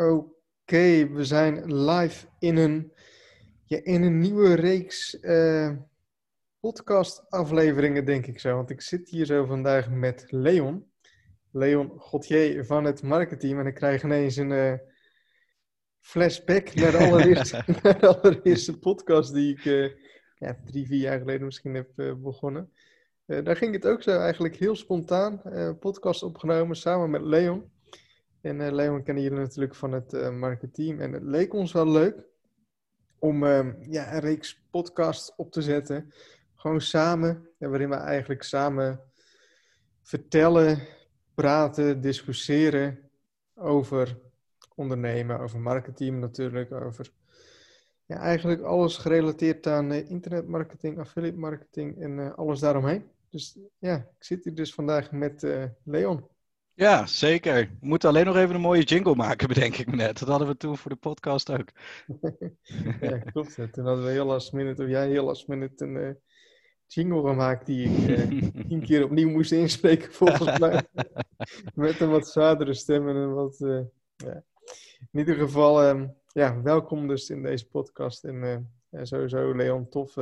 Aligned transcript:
Oké, 0.00 1.08
we 1.08 1.24
zijn 1.24 1.74
live 1.74 2.26
in 2.38 2.56
een, 2.56 2.92
ja, 3.64 3.80
in 3.82 4.02
een 4.02 4.18
nieuwe 4.18 4.54
reeks 4.54 5.18
uh, 5.22 5.76
podcast-afleveringen, 6.60 8.04
denk 8.04 8.26
ik 8.26 8.40
zo. 8.40 8.54
Want 8.56 8.70
ik 8.70 8.80
zit 8.80 9.08
hier 9.08 9.26
zo 9.26 9.44
vandaag 9.44 9.90
met 9.90 10.24
Leon. 10.28 10.90
Leon 11.50 11.92
Godje 11.98 12.64
van 12.64 12.84
het 12.84 13.02
marketing. 13.02 13.58
En 13.58 13.66
ik 13.66 13.74
krijg 13.74 14.02
ineens 14.02 14.36
een 14.36 14.50
uh, 14.50 14.74
flashback 16.00 16.74
naar 16.74 16.90
de, 16.90 16.98
allereerste, 16.98 17.64
naar 17.82 18.00
de 18.00 18.20
allereerste 18.20 18.78
podcast 18.78 19.34
die 19.34 19.52
ik 19.52 19.64
uh, 19.64 19.90
ja, 20.34 20.58
drie, 20.64 20.86
vier 20.86 21.00
jaar 21.00 21.18
geleden 21.18 21.44
misschien 21.44 21.74
heb 21.74 22.16
begonnen. 22.22 22.72
daar 23.26 23.56
ging 23.56 23.74
het 23.74 23.86
ook 23.86 24.02
zo 24.02 24.18
eigenlijk 24.18 24.56
heel 24.56 24.76
spontaan. 24.76 25.42
podcast 25.78 26.22
opgenomen 26.22 26.76
samen 26.76 27.10
met 27.10 27.22
Leon. 27.22 27.70
En 28.40 28.60
uh, 28.60 28.70
Leon 28.70 29.02
kennen 29.02 29.22
jullie 29.22 29.38
natuurlijk 29.38 29.74
van 29.74 29.92
het 29.92 30.12
uh, 30.12 30.30
marketing. 30.30 31.00
En 31.00 31.12
het 31.12 31.22
leek 31.22 31.52
ons 31.52 31.72
wel 31.72 31.88
leuk 31.88 32.24
om 33.18 33.44
uh, 33.44 33.66
ja, 33.82 34.14
een 34.14 34.20
reeks 34.20 34.62
podcasts 34.70 35.34
op 35.36 35.52
te 35.52 35.62
zetten. 35.62 36.12
Gewoon 36.54 36.80
samen, 36.80 37.48
waarin 37.58 37.88
we 37.88 37.94
eigenlijk 37.94 38.42
samen 38.42 39.00
vertellen, 40.02 40.78
praten, 41.34 42.00
discussiëren 42.00 43.10
over 43.54 44.18
ondernemen, 44.74 45.40
over 45.40 45.60
marketing 45.60 46.20
natuurlijk, 46.20 46.72
over 46.72 47.10
ja, 48.06 48.16
eigenlijk 48.16 48.62
alles 48.62 48.96
gerelateerd 48.96 49.66
aan 49.66 49.92
internetmarketing, 49.92 50.98
affiliate 50.98 51.38
marketing 51.38 52.00
en 52.02 52.36
alles 52.36 52.60
daaromheen. 52.60 53.04
Dus 53.28 53.58
ja, 53.78 53.96
ik 53.96 54.24
zit 54.24 54.44
hier 54.44 54.54
dus 54.54 54.74
vandaag 54.74 55.12
met 55.12 55.46
Leon. 55.84 56.28
Ja, 56.80 57.06
zeker. 57.06 57.54
We 57.54 57.86
moeten 57.86 58.08
alleen 58.08 58.24
nog 58.24 58.36
even 58.36 58.54
een 58.54 58.60
mooie 58.60 58.82
jingle 58.82 59.14
maken, 59.14 59.48
bedenk 59.54 59.76
ik 59.76 59.86
me 59.86 59.96
net. 59.96 60.18
Dat 60.18 60.28
hadden 60.28 60.48
we 60.48 60.56
toen 60.56 60.76
voor 60.76 60.90
de 60.90 60.96
podcast 60.96 61.50
ook. 61.50 61.68
ja, 63.00 63.18
klopt. 63.18 63.54
Toen 63.54 63.84
hadden 63.86 64.04
we 64.04 64.10
heel 64.10 64.26
last 64.26 64.52
minute, 64.52 64.82
of 64.82 64.88
jij 64.88 65.08
heel 65.08 65.24
last 65.24 65.48
minute 65.48 65.84
een 65.84 65.94
uh, 65.94 66.10
jingle 66.86 67.28
gemaakt 67.28 67.66
die 67.66 67.88
ik 67.88 68.08
uh, 68.08 68.48
tien 68.68 68.80
keer 68.80 69.04
opnieuw 69.04 69.28
moest 69.28 69.52
inspreken, 69.52 70.12
volgens 70.12 70.58
mij. 70.58 70.86
Met 71.74 72.00
een 72.00 72.10
wat 72.10 72.28
zwaardere 72.28 72.74
stem 72.74 73.08
en 73.08 73.16
een 73.16 73.34
wat... 73.34 73.60
Uh, 73.60 73.80
ja. 74.16 74.44
In 75.12 75.18
ieder 75.18 75.34
geval, 75.34 75.88
um, 75.88 76.14
ja, 76.32 76.62
welkom 76.62 77.08
dus 77.08 77.30
in 77.30 77.42
deze 77.42 77.68
podcast. 77.68 78.24
En 78.24 78.70
sowieso, 79.02 79.56
Leon, 79.56 79.88
tof 79.88 80.16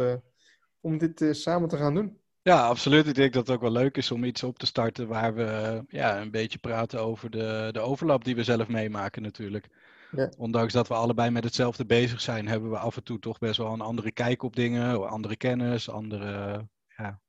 om 0.80 0.98
dit 0.98 1.28
samen 1.30 1.68
te 1.68 1.76
gaan 1.76 1.94
doen. 1.94 2.18
Ja, 2.48 2.66
absoluut. 2.66 3.06
Ik 3.06 3.14
denk 3.14 3.32
dat 3.32 3.46
het 3.46 3.56
ook 3.56 3.62
wel 3.62 3.72
leuk 3.72 3.96
is 3.96 4.10
om 4.10 4.24
iets 4.24 4.42
op 4.42 4.58
te 4.58 4.66
starten 4.66 5.08
waar 5.08 5.34
we 5.34 5.82
ja, 5.88 6.20
een 6.20 6.30
beetje 6.30 6.58
praten 6.58 7.00
over 7.00 7.30
de, 7.30 7.68
de 7.72 7.80
overlap 7.80 8.24
die 8.24 8.34
we 8.34 8.44
zelf 8.44 8.68
meemaken 8.68 9.22
natuurlijk. 9.22 9.68
Ja. 10.10 10.32
Ondanks 10.36 10.72
dat 10.72 10.88
we 10.88 10.94
allebei 10.94 11.30
met 11.30 11.44
hetzelfde 11.44 11.86
bezig 11.86 12.20
zijn, 12.20 12.48
hebben 12.48 12.70
we 12.70 12.78
af 12.78 12.96
en 12.96 13.02
toe 13.02 13.18
toch 13.18 13.38
best 13.38 13.56
wel 13.56 13.72
een 13.72 13.80
andere 13.80 14.12
kijk 14.12 14.42
op 14.42 14.56
dingen, 14.56 15.08
andere 15.08 15.36
kennis, 15.36 15.90
andere, 15.90 16.66
ja, 16.96 17.20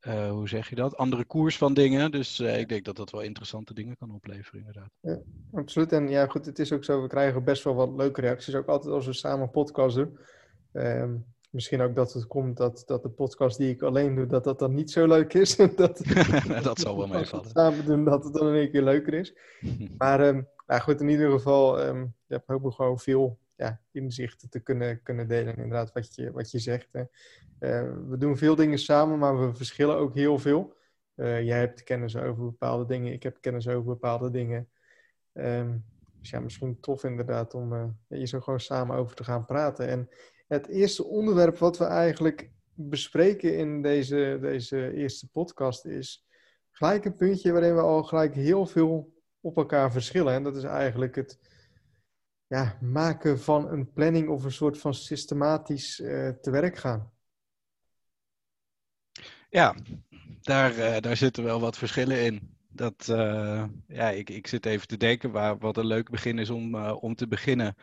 uh, 0.00 0.30
hoe 0.30 0.48
zeg 0.48 0.68
je 0.68 0.74
dat? 0.74 0.96
Andere 0.96 1.24
koers 1.24 1.56
van 1.58 1.74
dingen. 1.74 2.10
Dus 2.10 2.40
uh, 2.40 2.58
ik 2.58 2.68
denk 2.68 2.84
dat 2.84 2.96
dat 2.96 3.10
wel 3.10 3.20
interessante 3.20 3.74
dingen 3.74 3.96
kan 3.96 4.10
opleveren, 4.10 4.58
inderdaad. 4.58 4.90
Ja, 5.00 5.18
absoluut. 5.52 5.92
En 5.92 6.08
ja, 6.08 6.26
goed, 6.26 6.46
het 6.46 6.58
is 6.58 6.72
ook 6.72 6.84
zo, 6.84 7.02
we 7.02 7.08
krijgen 7.08 7.44
best 7.44 7.64
wel 7.64 7.74
wat 7.74 7.96
leuke 7.96 8.20
reacties, 8.20 8.54
ook 8.54 8.68
altijd 8.68 8.94
als 8.94 9.06
we 9.06 9.12
samen 9.12 9.50
podcast 9.50 9.96
doen. 9.96 10.18
Um, 10.72 11.31
misschien 11.52 11.80
ook 11.80 11.94
dat 11.94 12.12
het 12.12 12.26
komt 12.26 12.56
dat, 12.56 12.82
dat 12.86 13.02
de 13.02 13.08
podcast 13.08 13.58
die 13.58 13.70
ik 13.70 13.82
alleen 13.82 14.14
doe, 14.14 14.26
dat 14.26 14.44
dat 14.44 14.58
dan 14.58 14.74
niet 14.74 14.90
zo 14.90 15.06
leuk 15.06 15.34
is. 15.34 15.56
dat, 15.76 16.02
dat 16.62 16.78
zal 16.78 16.96
wel 16.96 17.06
meevallen. 17.06 17.50
Samen 17.50 17.84
doen, 17.84 18.04
dat 18.04 18.24
het 18.24 18.34
dan 18.34 18.48
in 18.48 18.54
één 18.54 18.70
keer 18.70 18.82
leuker 18.82 19.14
is. 19.14 19.34
maar 19.98 20.28
um, 20.28 20.48
nou 20.66 20.80
goed, 20.80 21.00
in 21.00 21.08
ieder 21.08 21.30
geval, 21.30 21.86
um, 21.86 22.14
je 22.26 22.34
hebt 22.34 22.48
ook 22.48 22.72
gewoon 22.72 22.98
veel 22.98 23.38
ja, 23.56 23.80
inzichten 23.90 24.50
te 24.50 24.60
kunnen, 24.60 25.02
kunnen 25.02 25.28
delen. 25.28 25.56
Inderdaad, 25.56 25.92
wat 25.92 26.14
je, 26.14 26.32
wat 26.32 26.50
je 26.50 26.58
zegt. 26.58 26.88
Hè. 26.92 27.00
Uh, 27.00 27.92
we 28.08 28.16
doen 28.16 28.36
veel 28.36 28.54
dingen 28.54 28.78
samen, 28.78 29.18
maar 29.18 29.46
we 29.46 29.54
verschillen 29.54 29.96
ook 29.96 30.14
heel 30.14 30.38
veel. 30.38 30.74
Uh, 31.16 31.42
jij 31.42 31.58
hebt 31.58 31.82
kennis 31.82 32.16
over 32.16 32.44
bepaalde 32.44 32.86
dingen, 32.86 33.12
ik 33.12 33.22
heb 33.22 33.38
kennis 33.40 33.68
over 33.68 33.84
bepaalde 33.84 34.30
dingen. 34.30 34.68
Um, 35.32 35.84
dus 36.20 36.30
ja, 36.30 36.40
misschien 36.40 36.80
tof 36.80 37.04
inderdaad 37.04 37.54
om 37.54 37.72
uh, 37.72 37.84
hier 38.08 38.26
zo 38.26 38.40
gewoon 38.40 38.60
samen 38.60 38.96
over 38.96 39.16
te 39.16 39.24
gaan 39.24 39.44
praten. 39.44 39.88
En 39.88 40.08
het 40.52 40.68
eerste 40.68 41.04
onderwerp 41.04 41.58
wat 41.58 41.78
we 41.78 41.84
eigenlijk 41.84 42.50
bespreken 42.74 43.56
in 43.56 43.82
deze, 43.82 44.38
deze 44.40 44.94
eerste 44.94 45.28
podcast 45.28 45.84
is 45.84 46.26
gelijk 46.70 47.04
een 47.04 47.16
puntje 47.16 47.52
waarin 47.52 47.74
we 47.74 47.80
al 47.80 48.02
gelijk 48.02 48.34
heel 48.34 48.66
veel 48.66 49.12
op 49.40 49.56
elkaar 49.56 49.92
verschillen. 49.92 50.32
En 50.32 50.42
dat 50.42 50.56
is 50.56 50.62
eigenlijk 50.62 51.14
het 51.14 51.38
ja, 52.46 52.78
maken 52.80 53.40
van 53.40 53.68
een 53.68 53.92
planning 53.92 54.28
of 54.28 54.44
een 54.44 54.52
soort 54.52 54.78
van 54.78 54.94
systematisch 54.94 56.00
uh, 56.00 56.28
te 56.28 56.50
werk 56.50 56.76
gaan. 56.76 57.12
Ja, 59.50 59.74
daar, 60.40 60.76
uh, 60.76 61.00
daar 61.00 61.16
zitten 61.16 61.44
wel 61.44 61.60
wat 61.60 61.78
verschillen 61.78 62.24
in. 62.24 62.56
Dat, 62.68 63.08
uh, 63.10 63.64
ja, 63.86 64.10
ik, 64.10 64.30
ik 64.30 64.46
zit 64.46 64.66
even 64.66 64.88
te 64.88 64.96
denken 64.96 65.30
waar, 65.30 65.58
wat 65.58 65.76
een 65.76 65.86
leuk 65.86 66.10
begin 66.10 66.38
is 66.38 66.50
om, 66.50 66.74
om 66.76 67.14
te 67.14 67.28
beginnen. 67.28 67.76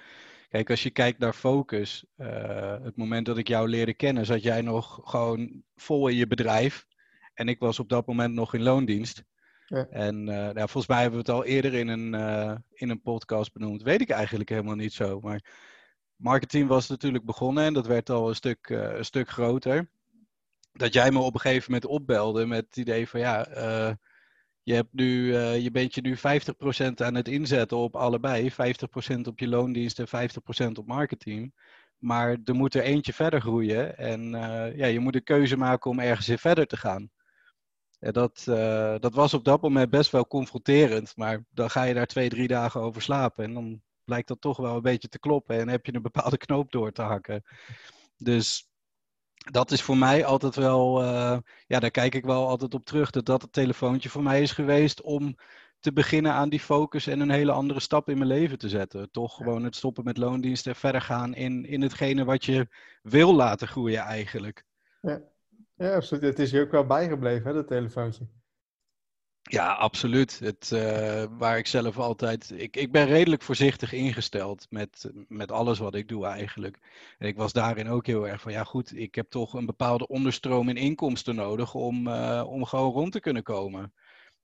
Kijk, 0.49 0.69
als 0.69 0.83
je 0.83 0.89
kijkt 0.89 1.19
naar 1.19 1.33
focus, 1.33 2.05
uh, 2.17 2.83
het 2.83 2.95
moment 2.97 3.25
dat 3.25 3.37
ik 3.37 3.47
jou 3.47 3.69
leerde 3.69 3.93
kennen, 3.93 4.25
zat 4.25 4.43
jij 4.43 4.61
nog 4.61 4.99
gewoon 5.03 5.63
vol 5.75 6.07
in 6.07 6.15
je 6.15 6.27
bedrijf. 6.27 6.85
En 7.33 7.47
ik 7.47 7.59
was 7.59 7.79
op 7.79 7.89
dat 7.89 8.07
moment 8.07 8.33
nog 8.33 8.53
in 8.53 8.61
loondienst. 8.61 9.23
Ja. 9.65 9.87
En 9.89 10.15
uh, 10.15 10.35
nou, 10.35 10.55
volgens 10.55 10.87
mij 10.87 11.01
hebben 11.01 11.19
we 11.25 11.31
het 11.31 11.35
al 11.35 11.45
eerder 11.45 11.73
in 11.73 11.87
een, 11.87 12.13
uh, 12.13 12.55
in 12.69 12.89
een 12.89 13.01
podcast 13.01 13.53
benoemd. 13.53 13.81
Weet 13.81 14.01
ik 14.01 14.09
eigenlijk 14.09 14.49
helemaal 14.49 14.75
niet 14.75 14.93
zo. 14.93 15.19
Maar 15.19 15.45
marketing 16.15 16.67
was 16.67 16.87
natuurlijk 16.87 17.25
begonnen 17.25 17.63
en 17.63 17.73
dat 17.73 17.87
werd 17.87 18.09
al 18.09 18.29
een 18.29 18.35
stuk, 18.35 18.69
een 18.69 19.05
stuk 19.05 19.29
groter. 19.29 19.89
Dat 20.71 20.93
jij 20.93 21.11
me 21.11 21.19
op 21.19 21.33
een 21.33 21.39
gegeven 21.39 21.71
moment 21.71 21.91
opbelde 21.91 22.45
met 22.45 22.65
het 22.65 22.77
idee 22.77 23.09
van 23.09 23.19
ja, 23.19 23.47
je, 24.69 24.75
hebt 24.75 24.93
nu, 24.93 25.25
uh, 25.25 25.59
je 25.59 25.71
bent 25.71 25.95
je 25.95 26.01
nu 26.01 26.17
50% 26.17 26.21
aan 26.95 27.15
het 27.15 27.27
inzetten 27.27 27.77
op 27.77 27.95
allebei. 27.95 28.51
50% 28.51 28.55
op 29.27 29.39
je 29.39 29.47
loondienst 29.47 29.99
en 29.99 30.29
50% 30.67 30.71
op 30.71 30.87
marketing. 30.87 31.53
Maar 31.97 32.37
er 32.45 32.55
moet 32.55 32.75
er 32.75 32.81
eentje 32.81 33.13
verder 33.13 33.41
groeien. 33.41 33.97
En 33.97 34.33
uh, 34.33 34.77
ja, 34.77 34.85
je 34.85 34.99
moet 34.99 35.15
een 35.15 35.23
keuze 35.23 35.57
maken 35.57 35.91
om 35.91 35.99
ergens 35.99 36.29
in 36.29 36.37
verder 36.37 36.67
te 36.67 36.77
gaan. 36.77 37.09
Ja, 37.99 38.11
dat, 38.11 38.45
uh, 38.49 38.95
dat 38.99 39.13
was 39.13 39.33
op 39.33 39.45
dat 39.45 39.61
moment 39.61 39.89
best 39.89 40.11
wel 40.11 40.27
confronterend. 40.27 41.15
Maar 41.15 41.45
dan 41.49 41.69
ga 41.69 41.83
je 41.83 41.93
daar 41.93 42.07
twee, 42.07 42.29
drie 42.29 42.47
dagen 42.47 42.81
over 42.81 43.01
slapen. 43.01 43.43
En 43.43 43.53
dan 43.53 43.81
blijkt 44.03 44.27
dat 44.27 44.41
toch 44.41 44.57
wel 44.57 44.75
een 44.75 44.81
beetje 44.81 45.09
te 45.09 45.19
kloppen. 45.19 45.59
En 45.59 45.67
heb 45.67 45.85
je 45.85 45.93
een 45.93 46.01
bepaalde 46.01 46.37
knoop 46.37 46.71
door 46.71 46.91
te 46.91 47.01
hakken. 47.01 47.43
Dus 48.17 48.68
dat 49.51 49.71
is 49.71 49.81
voor 49.81 49.97
mij 49.97 50.25
altijd 50.25 50.55
wel, 50.55 51.03
uh, 51.03 51.37
ja, 51.67 51.79
daar 51.79 51.91
kijk 51.91 52.15
ik 52.15 52.25
wel 52.25 52.47
altijd 52.47 52.73
op 52.73 52.85
terug. 52.85 53.09
Dat 53.09 53.25
dat 53.25 53.41
het 53.41 53.53
telefoontje 53.53 54.09
voor 54.09 54.23
mij 54.23 54.41
is 54.41 54.51
geweest 54.51 55.01
om 55.01 55.35
te 55.79 55.93
beginnen 55.93 56.31
aan 56.31 56.49
die 56.49 56.59
focus 56.59 57.07
en 57.07 57.19
een 57.19 57.29
hele 57.29 57.51
andere 57.51 57.79
stap 57.79 58.09
in 58.09 58.17
mijn 58.17 58.29
leven 58.29 58.57
te 58.57 58.69
zetten. 58.69 59.11
Toch 59.11 59.35
gewoon 59.35 59.63
het 59.63 59.75
stoppen 59.75 60.03
met 60.03 60.17
loondiensten 60.17 60.71
en 60.71 60.77
verder 60.77 61.01
gaan 61.01 61.33
in, 61.33 61.65
in 61.65 61.81
hetgene 61.81 62.25
wat 62.25 62.45
je 62.45 62.67
wil 63.01 63.35
laten 63.35 63.67
groeien 63.67 63.99
eigenlijk. 63.99 64.65
Ja, 65.01 65.21
ja 65.75 65.95
absoluut. 65.95 66.23
Het 66.23 66.39
is 66.39 66.51
je 66.51 66.61
ook 66.61 66.71
wel 66.71 66.85
bijgebleven, 66.85 67.47
hè, 67.47 67.53
dat 67.53 67.67
telefoontje. 67.67 68.27
Ja, 69.41 69.73
absoluut. 69.73 70.39
Het, 70.39 70.71
uh, 70.73 71.23
waar 71.37 71.57
ik 71.57 71.67
zelf 71.67 71.97
altijd. 71.97 72.51
Ik, 72.55 72.75
ik 72.75 72.91
ben 72.91 73.05
redelijk 73.05 73.41
voorzichtig 73.41 73.93
ingesteld 73.93 74.67
met, 74.69 75.11
met 75.27 75.51
alles 75.51 75.79
wat 75.79 75.95
ik 75.95 76.07
doe 76.07 76.25
eigenlijk. 76.25 76.79
En 77.17 77.27
ik 77.27 77.35
was 77.35 77.53
daarin 77.53 77.89
ook 77.89 78.05
heel 78.05 78.27
erg 78.27 78.41
van 78.41 78.51
ja, 78.51 78.63
goed, 78.63 78.95
ik 78.95 79.15
heb 79.15 79.29
toch 79.29 79.53
een 79.53 79.65
bepaalde 79.65 80.07
onderstroom 80.07 80.69
in 80.69 80.77
inkomsten 80.77 81.35
nodig 81.35 81.73
om, 81.73 82.07
uh, 82.07 82.43
om 82.47 82.65
gewoon 82.65 82.91
rond 82.91 83.11
te 83.11 83.19
kunnen 83.19 83.43
komen. 83.43 83.93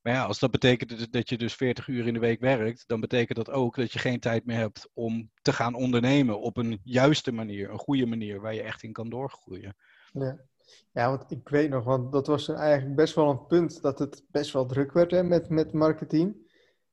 Maar 0.01 0.13
ja, 0.13 0.23
als 0.23 0.39
dat 0.39 0.51
betekent 0.51 1.11
dat 1.13 1.29
je 1.29 1.37
dus 1.37 1.53
40 1.53 1.87
uur 1.87 2.07
in 2.07 2.13
de 2.13 2.19
week 2.19 2.39
werkt, 2.39 2.83
dan 2.87 2.99
betekent 2.99 3.37
dat 3.37 3.51
ook 3.51 3.75
dat 3.75 3.91
je 3.91 3.99
geen 3.99 4.19
tijd 4.19 4.45
meer 4.45 4.57
hebt 4.57 4.89
om 4.93 5.31
te 5.41 5.53
gaan 5.53 5.73
ondernemen 5.73 6.39
op 6.39 6.57
een 6.57 6.79
juiste 6.83 7.31
manier, 7.31 7.69
een 7.69 7.77
goede 7.77 8.05
manier 8.05 8.41
waar 8.41 8.53
je 8.53 8.61
echt 8.61 8.83
in 8.83 8.91
kan 8.91 9.09
doorgroeien. 9.09 9.75
Ja. 10.13 10.39
Ja, 10.91 11.09
want 11.09 11.31
ik 11.31 11.49
weet 11.49 11.69
nog, 11.69 11.83
want 11.83 12.11
dat 12.11 12.27
was 12.27 12.49
eigenlijk 12.49 12.95
best 12.95 13.15
wel 13.15 13.29
een 13.29 13.45
punt 13.45 13.81
dat 13.81 13.99
het 13.99 14.23
best 14.31 14.51
wel 14.51 14.65
druk 14.65 14.91
werd 14.91 15.11
hè, 15.11 15.23
met, 15.23 15.49
met 15.49 15.73
marketing. 15.73 16.43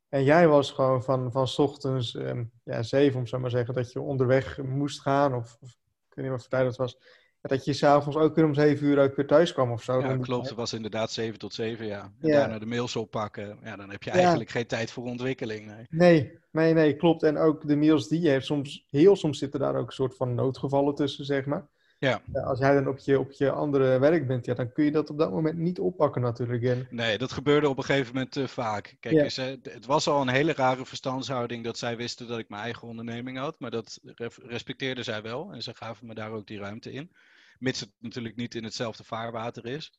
En 0.09 0.25
jij 0.25 0.49
was 0.49 0.71
gewoon 0.71 1.03
van, 1.03 1.33
van 1.33 1.49
s 1.49 1.59
ochtends 1.59 2.15
um, 2.15 2.51
ja, 2.65 2.83
zeven, 2.83 3.19
om 3.19 3.27
zo 3.27 3.39
maar 3.39 3.51
zeggen, 3.51 3.75
dat 3.75 3.93
je 3.93 4.01
onderweg 4.01 4.63
moest 4.63 5.01
gaan. 5.01 5.35
Of, 5.35 5.57
of 5.61 5.71
ik 6.09 6.15
weet 6.15 6.25
niet 6.25 6.35
wat 6.35 6.41
voor 6.41 6.51
tijd 6.51 6.65
dat 6.65 6.77
was. 6.77 6.99
Dat 7.41 7.65
je 7.65 7.73
s'avonds 7.73 8.19
ook 8.19 8.35
weer 8.35 8.45
om 8.45 8.55
zeven 8.55 8.87
uur 8.87 8.99
ook 8.99 9.17
weer 9.17 9.27
thuis 9.27 9.53
kwam 9.53 9.71
of 9.71 9.83
zo. 9.83 10.01
Ja, 10.01 10.17
klopt. 10.17 10.49
Het 10.49 10.57
was 10.57 10.73
inderdaad 10.73 11.11
zeven 11.11 11.39
tot 11.39 11.55
zeven, 11.55 11.87
ja. 11.87 12.13
En 12.21 12.29
ja. 12.29 12.39
daarna 12.39 12.59
de 12.59 12.67
mails 12.67 12.97
oppakken. 12.97 13.59
Ja, 13.63 13.77
dan 13.77 13.91
heb 13.91 14.03
je 14.03 14.11
eigenlijk 14.11 14.49
ja. 14.49 14.55
geen 14.55 14.67
tijd 14.67 14.91
voor 14.91 15.05
ontwikkeling. 15.05 15.67
Nee. 15.67 15.87
nee. 15.89 16.39
nee, 16.51 16.75
nee, 16.75 16.97
klopt. 16.97 17.23
En 17.23 17.39
ook 17.39 17.67
de 17.67 17.77
mails 17.77 18.09
die 18.09 18.21
je 18.21 18.29
hebt, 18.29 18.45
soms, 18.45 18.87
heel 18.91 19.17
soms 19.17 19.39
zitten 19.39 19.61
daar 19.61 19.77
ook 19.77 19.87
een 19.87 19.93
soort 19.93 20.17
van 20.17 20.35
noodgevallen 20.35 20.95
tussen, 20.95 21.25
zeg 21.25 21.47
maar. 21.47 21.69
Ja. 22.03 22.23
als 22.45 22.59
jij 22.59 22.75
dan 22.75 22.89
op 22.89 22.99
je, 22.99 23.19
op 23.19 23.33
je 23.33 23.51
andere 23.51 23.99
werk 23.99 24.27
bent, 24.27 24.45
ja, 24.45 24.55
dan 24.55 24.73
kun 24.73 24.85
je 24.85 24.91
dat 24.91 25.11
op 25.11 25.19
dat 25.19 25.31
moment 25.31 25.59
niet 25.59 25.79
oppakken 25.79 26.23
natuurlijk. 26.23 26.63
En... 26.63 26.87
Nee, 26.91 27.19
dat 27.19 27.33
gebeurde 27.33 27.69
op 27.69 27.79
een 27.79 27.85
gegeven 27.85 28.15
moment 28.15 28.37
uh, 28.37 28.47
vaak. 28.47 28.97
Kijk, 29.01 29.15
Ja. 29.15 29.23
eens, 29.23 29.37
eh, 29.37 29.47
het 29.63 29.87
was 29.87 30.07
al 30.07 30.21
een 30.21 30.29
hele 30.29 30.53
rare 30.53 30.87
verstandshouding 30.87 31.65
dat 31.65 31.79
zij 31.79 31.97
wisten 31.97 32.29
dat 32.29 32.39
ik 32.39 32.49
mijn 32.49 32.63
eigen 32.63 32.89
onderneming 32.89 33.39
had. 33.39 33.61
Maar 33.61 33.71
dat 33.71 34.01
re- 34.03 34.29
respecteerden 34.43 35.05
zij 35.05 35.23
wel. 35.23 35.53
En 35.53 35.63
ze 35.63 35.75
gaven 35.75 36.07
me 36.07 36.15
daar 36.15 36.31
ook 36.31 36.47
die 36.47 36.59
ruimte 36.59 36.93
in. 36.93 37.13
Mits 37.59 37.81
het 37.81 37.91
natuurlijk 37.99 38.37
niet 38.37 38.55
in 38.55 38.65
hetzelfde 38.65 39.05
vaarwater 39.05 39.67
is. 39.67 39.93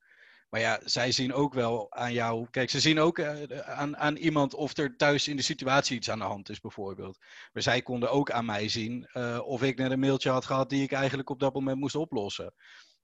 Maar 0.53 0.61
ja, 0.61 0.79
zij 0.83 1.11
zien 1.11 1.33
ook 1.33 1.53
wel 1.53 1.91
aan 1.91 2.13
jou. 2.13 2.47
Kijk, 2.50 2.69
ze 2.69 2.79
zien 2.79 3.00
ook 3.00 3.17
eh, 3.17 3.59
aan, 3.59 3.97
aan 3.97 4.15
iemand 4.15 4.53
of 4.53 4.77
er 4.77 4.95
thuis 4.95 5.27
in 5.27 5.35
de 5.35 5.41
situatie 5.41 5.95
iets 5.97 6.09
aan 6.09 6.19
de 6.19 6.25
hand 6.25 6.50
is, 6.50 6.59
bijvoorbeeld. 6.59 7.17
Maar 7.53 7.63
zij 7.63 7.81
konden 7.81 8.11
ook 8.11 8.31
aan 8.31 8.45
mij 8.45 8.69
zien 8.69 9.05
eh, 9.05 9.39
of 9.44 9.63
ik 9.63 9.77
net 9.77 9.91
een 9.91 10.00
mailtje 10.00 10.29
had 10.29 10.45
gehad 10.45 10.69
die 10.69 10.83
ik 10.83 10.91
eigenlijk 10.91 11.29
op 11.29 11.39
dat 11.39 11.53
moment 11.53 11.79
moest 11.79 11.95
oplossen. 11.95 12.53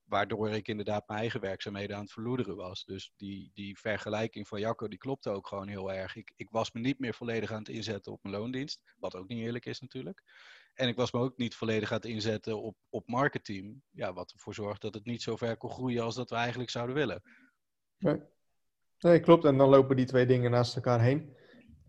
Waardoor 0.04 0.50
ik 0.50 0.68
inderdaad 0.68 1.08
mijn 1.08 1.20
eigen 1.20 1.40
werkzaamheden 1.40 1.96
aan 1.96 2.02
het 2.02 2.12
verloederen 2.12 2.56
was. 2.56 2.84
Dus 2.86 3.14
die, 3.18 3.52
die 3.54 3.80
vergelijking 3.80 4.48
van 4.48 4.60
Jacco, 4.60 4.88
die 4.88 4.98
klopte 4.98 5.30
ook 5.30 5.48
gewoon 5.48 5.68
heel 5.68 5.94
erg. 5.94 6.16
Ik, 6.16 6.34
ik 6.36 6.50
was 6.50 6.72
me 6.72 6.80
niet 6.80 7.00
meer 7.00 7.14
volledig 7.14 7.52
aan 7.52 7.60
het 7.60 7.70
inzetten 7.70 8.12
op 8.12 8.24
mijn 8.24 8.36
loondienst. 8.36 8.82
Wat 9.00 9.16
ook 9.16 9.28
niet 9.28 9.44
eerlijk 9.46 9.66
is 9.66 9.80
natuurlijk. 9.80 10.24
En 10.74 10.88
ik 10.88 10.96
was 10.96 11.12
me 11.12 11.20
ook 11.20 11.38
niet 11.38 11.56
volledig 11.56 11.92
aan 11.92 11.98
het 11.98 12.06
inzetten 12.06 12.62
op, 12.62 12.76
op 12.90 13.08
marketing. 13.08 13.82
Ja, 13.92 14.14
wat 14.14 14.32
ervoor 14.32 14.54
zorgt 14.54 14.82
dat 14.82 14.94
het 14.94 15.06
niet 15.06 15.22
zo 15.22 15.36
ver 15.36 15.58
kon 15.58 15.70
groeien 15.70 16.04
als 16.04 16.16
dat 16.16 16.30
we 16.30 16.36
eigenlijk 16.36 16.70
zouden 16.70 16.96
willen. 16.96 17.22
Nee. 17.98 18.22
nee, 19.00 19.20
klopt. 19.20 19.46
En 19.46 19.58
dan 19.58 19.70
lopen 19.70 19.96
die 19.96 20.06
twee 20.06 20.26
dingen 20.26 20.52
naast 20.52 20.76
elkaar 20.76 21.02
heen. 21.02 21.36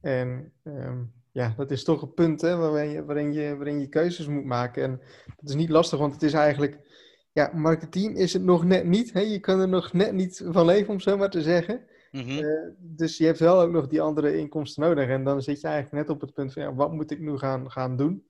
En 0.00 0.52
ehm, 0.62 1.02
ja, 1.32 1.54
dat 1.56 1.70
is 1.70 1.84
toch 1.84 2.02
een 2.02 2.14
punt 2.14 2.40
hè, 2.40 2.56
waarin, 2.56 2.90
je, 2.90 3.04
waarin, 3.04 3.32
je, 3.32 3.56
waarin 3.56 3.80
je 3.80 3.88
keuzes 3.88 4.26
moet 4.26 4.44
maken. 4.44 4.82
En 4.82 5.00
dat 5.36 5.48
is 5.48 5.54
niet 5.54 5.70
lastig, 5.70 5.98
want 5.98 6.12
het 6.12 6.22
is 6.22 6.32
eigenlijk... 6.32 6.88
Ja, 7.32 7.50
marketing 7.54 8.16
is 8.18 8.32
het 8.32 8.42
nog 8.42 8.64
net 8.64 8.84
niet. 8.84 9.12
Hè? 9.12 9.20
Je 9.20 9.40
kan 9.40 9.60
er 9.60 9.68
nog 9.68 9.92
net 9.92 10.12
niet 10.12 10.42
van 10.44 10.66
leven, 10.66 10.92
om 10.92 11.00
zo 11.00 11.16
maar 11.16 11.30
te 11.30 11.42
zeggen. 11.42 11.84
Mhm. 12.10 12.38
Eh, 12.38 12.70
dus 12.78 13.16
je 13.16 13.24
hebt 13.24 13.38
wel 13.38 13.60
ook 13.60 13.70
nog 13.70 13.86
die 13.86 14.00
andere 14.00 14.36
inkomsten 14.36 14.82
nodig. 14.82 15.08
En 15.08 15.24
dan 15.24 15.42
zit 15.42 15.60
je 15.60 15.66
eigenlijk 15.66 16.06
net 16.06 16.16
op 16.16 16.20
het 16.20 16.34
punt 16.34 16.52
van, 16.52 16.62
ja, 16.62 16.74
wat 16.74 16.92
moet 16.92 17.10
ik 17.10 17.20
nu 17.20 17.38
gaan, 17.38 17.70
gaan 17.70 17.96
doen? 17.96 18.29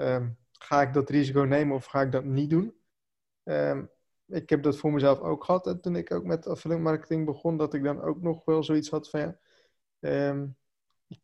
Ehm, 0.00 0.28
ga 0.52 0.82
ik 0.82 0.92
dat 0.92 1.10
risico 1.10 1.40
nemen 1.40 1.76
of 1.76 1.84
ga 1.84 2.00
ik 2.00 2.12
dat 2.12 2.24
niet 2.24 2.50
doen? 2.50 2.74
Ehm, 3.42 3.84
ik 4.26 4.50
heb 4.50 4.62
dat 4.62 4.76
voor 4.76 4.92
mezelf 4.92 5.20
ook 5.20 5.44
gehad. 5.44 5.66
En 5.66 5.80
toen 5.80 5.96
ik 5.96 6.12
ook 6.12 6.24
met 6.24 6.46
affiliate 6.46 6.82
marketing 6.82 7.26
begon, 7.26 7.56
dat 7.56 7.74
ik 7.74 7.84
dan 7.84 8.00
ook 8.00 8.22
nog 8.22 8.44
wel 8.44 8.62
zoiets 8.62 8.90
had 8.90 9.10
van, 9.10 9.36
ehm, 10.00 10.46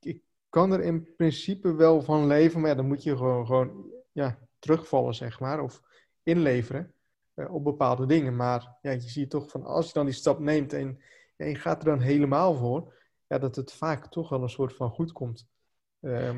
ik, 0.00 0.22
kan 0.48 0.72
er 0.72 0.80
in 0.80 1.14
principe 1.16 1.74
wel 1.74 2.02
van 2.02 2.26
leven, 2.26 2.60
maar 2.60 2.76
dan 2.76 2.86
moet 2.86 3.02
je 3.02 3.16
gewoon, 3.16 3.46
gewoon 3.46 3.90
ja, 4.12 4.38
terugvallen, 4.58 5.14
zeg 5.14 5.40
maar, 5.40 5.60
of 5.60 5.82
inleveren 6.22 6.94
eh, 7.34 7.54
op 7.54 7.64
bepaalde 7.64 8.06
dingen. 8.06 8.36
Maar 8.36 8.76
ja, 8.82 8.90
je 8.90 9.00
ziet 9.00 9.30
toch 9.30 9.50
van, 9.50 9.64
als 9.64 9.86
je 9.86 9.92
dan 9.92 10.04
die 10.04 10.14
stap 10.14 10.38
neemt 10.38 10.72
en, 10.72 11.00
en 11.36 11.48
je 11.48 11.54
gaat 11.54 11.78
er 11.78 11.84
dan 11.84 12.00
helemaal 12.00 12.54
voor, 12.54 12.94
ja, 13.26 13.38
dat 13.38 13.56
het 13.56 13.72
vaak 13.72 14.06
toch 14.06 14.28
wel 14.28 14.42
een 14.42 14.48
soort 14.48 14.76
van 14.76 14.90
goed 14.90 15.12
komt. 15.12 15.48